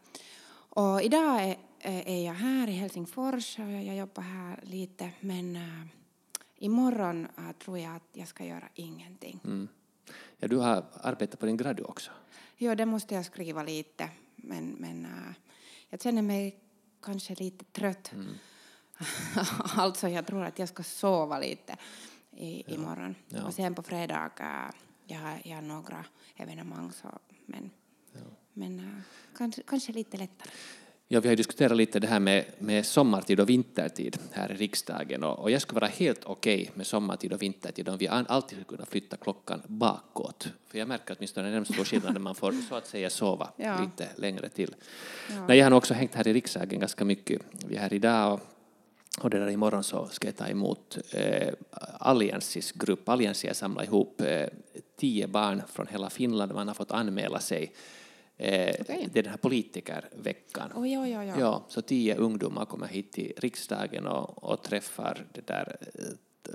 Och 0.71 1.03
idag 1.03 1.45
är, 1.45 1.57
är 1.81 2.27
jag 2.27 2.35
här 2.35 2.69
i 2.69 2.73
Helsingfors 2.73 3.59
och 3.59 3.71
jag 3.71 3.97
jobbar 3.97 4.23
här 4.23 4.61
lite 4.63 5.11
men 5.21 5.57
äh, 5.57 5.87
imorgon 6.57 7.29
äh, 7.39 7.53
tror 7.53 7.79
jag 7.79 7.97
att 7.97 8.09
jag 8.13 8.29
ska 8.29 8.45
göra 8.45 8.69
ingenting. 8.75 9.41
Mm. 9.45 9.69
Ja, 10.39 10.49
du 10.49 10.57
har 10.57 10.85
arbetat 10.95 11.41
på 11.41 11.47
din 11.47 11.57
gradu 11.57 11.83
också? 11.83 12.11
Jo, 12.57 12.75
det 12.75 12.87
måste 12.87 13.15
jag 13.15 13.25
skriva 13.25 13.63
lite 13.63 14.11
men, 14.37 14.71
men 14.71 15.05
äh, 15.05 15.35
jag 15.89 16.03
känner 16.03 16.23
mig 16.23 16.59
kanske 17.03 17.35
lite 17.35 17.65
trött. 17.65 18.13
Mm. 18.13 18.35
alltså 19.77 20.09
jag 20.09 20.27
tror 20.27 20.45
att 20.45 20.59
jag 20.59 20.69
ska 20.69 20.83
sova 20.83 21.39
lite 21.39 21.77
i, 22.31 22.65
ja. 22.67 22.75
imorgon. 22.75 23.15
Ja. 23.29 23.45
Och 23.45 23.55
sen 23.55 23.75
på 23.75 23.83
fredag 23.83 24.31
äh, 24.41 24.75
jag 25.07 25.19
har 25.19 25.41
jag 25.45 25.65
några 25.65 26.05
evenemang 26.37 26.93
så, 26.93 27.19
men 27.47 27.71
men 28.59 28.81
uh, 28.81 29.01
kanske, 29.37 29.63
kanske 29.63 29.93
lite 29.93 30.17
lättare. 30.17 30.51
Ja, 31.11 31.21
vi 31.21 31.29
har 31.29 31.37
diskuterat 31.37 31.77
lite 31.77 32.01
det 32.01 32.07
här 32.07 32.21
med, 32.21 32.45
med 32.59 32.87
sommartid 32.87 33.41
och 33.41 33.49
vintertid 33.49 34.19
här 34.33 34.53
i 34.53 34.55
riksdagen 34.55 35.25
och, 35.25 35.39
och 35.39 35.51
jag 35.51 35.63
skulle 35.63 35.81
vara 35.81 35.91
helt 35.91 36.25
okej 36.25 36.63
okay 36.63 36.71
med 36.75 36.87
sommartid 36.87 37.33
och 37.33 37.43
vintertid 37.43 37.89
om 37.89 37.99
vi 37.99 38.09
alltid 38.09 38.49
skulle 38.49 38.65
kunna 38.65 38.87
flytta 38.87 39.17
klockan 39.17 39.63
bakåt. 39.67 40.49
För 40.67 40.79
jag 40.79 40.89
märker 40.89 41.17
åtminstone 41.19 41.57
en 41.57 41.65
stor 41.65 41.85
skillnad 41.85 42.13
när 42.13 42.21
man 42.21 42.35
får 42.35 42.53
så 42.69 42.75
att 42.75 42.87
säga 42.87 43.11
sova 43.11 43.51
ja. 43.57 43.81
lite 43.81 44.09
längre 44.17 44.49
till. 44.49 44.75
Ja. 45.29 45.47
Nej, 45.47 45.59
jag 45.59 45.67
har 45.67 45.73
också 45.73 45.95
hängt 45.95 46.15
här 46.15 46.29
i 46.29 46.33
riksdagen 46.33 46.81
ganska 46.81 47.05
mycket. 47.05 47.43
Vi 47.67 47.77
är 47.77 47.81
här 47.81 47.93
idag 47.93 48.33
och, 48.33 48.41
och 49.25 49.31
det 49.31 49.39
där 49.39 49.51
imorgon 49.51 49.85
så 49.85 50.07
ska 50.07 50.29
jag 50.29 50.37
ta 50.37 50.47
emot 50.47 50.99
eh, 51.13 51.55
Alliansis 51.99 52.73
grupp. 52.73 53.09
Alliansia 53.09 53.55
samlar 53.55 53.85
ihop 53.85 54.21
eh, 54.21 54.47
tio 54.97 55.27
barn 55.27 55.63
från 55.73 55.87
hela 55.87 56.11
Finland. 56.11 56.55
Man 56.55 56.69
har 56.69 56.75
fått 56.75 56.91
anmäla 56.91 57.41
sig 57.41 57.73
Eh, 58.39 58.81
okay. 58.81 59.07
Det 59.13 59.19
är 59.19 59.23
den 59.23 59.31
här 59.31 59.39
politikerveckan. 59.39 60.73
Oh, 60.75 60.93
ja, 60.93 61.09
ja, 61.09 61.25
ja. 61.25 61.35
Ja, 61.41 61.65
så 61.69 61.83
tio 61.83 62.15
ungdomar 62.15 62.65
kommer 62.65 62.87
hit 62.87 63.13
till 63.13 63.33
riksdagen 63.37 64.07
och, 64.07 64.45
och 64.45 64.63
träffar 64.63 65.27
det 65.33 65.47
där 65.47 65.77
eh, 65.95 66.53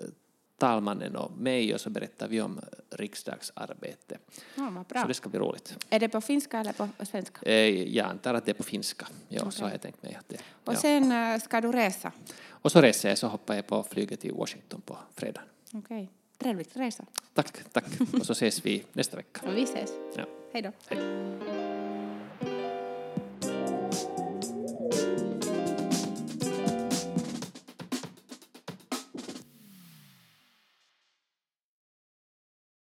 talmannen 0.58 1.16
och 1.16 1.38
mig 1.38 1.74
och 1.74 1.82
så 1.82 1.90
berättar 1.90 2.28
vi 2.28 2.42
om 2.42 2.60
riksdagsarbete. 2.90 4.18
Ja, 4.56 4.86
bra. 4.90 5.02
Så 5.02 5.08
det 5.08 5.14
ska 5.14 5.30
bli 5.30 5.40
roligt. 5.40 5.78
Är 5.90 6.00
det 6.00 6.10
på 6.10 6.22
finska 6.22 6.60
eller 6.60 6.74
på 6.74 6.90
svenska? 7.06 7.42
Eh, 7.42 7.96
jag 7.96 8.10
antar 8.10 8.34
att 8.34 8.46
det 8.46 8.52
är 8.52 8.54
på 8.56 8.64
finska. 8.64 9.08
Ja, 9.28 9.42
okay. 9.42 9.52
så 9.52 9.64
har 9.64 9.72
jag 9.72 9.82
tänkt 9.82 10.04
mig 10.04 10.16
att 10.20 10.30
det. 10.30 10.38
Och 10.64 10.74
ja. 10.74 10.78
sen 10.78 11.40
ska 11.40 11.62
du 11.62 11.72
resa? 11.72 12.12
Och 12.48 12.72
så 12.72 12.82
reser 12.82 13.10
jag, 13.10 13.18
så 13.18 13.28
hoppar 13.28 13.56
jag 13.56 13.68
på 13.68 13.84
flyget 13.84 14.20
till 14.20 14.34
Washington 14.34 14.82
på 14.82 14.98
fredag. 15.16 15.42
Okej. 15.74 16.04
Okay. 16.04 16.08
Trevligt 16.38 16.78
resa. 16.78 17.06
Tack, 17.34 17.58
tack. 17.72 17.86
och 18.14 18.26
så 18.26 18.32
ses 18.32 18.66
vi 18.66 18.84
nästa 18.94 19.18
vecka. 19.18 19.48
Och 19.48 19.58
vi 19.58 19.64
ses. 19.64 19.92
Ja. 20.16 20.26
Hej 20.54 20.62
då. 20.62 20.72
Hej. 20.88 21.53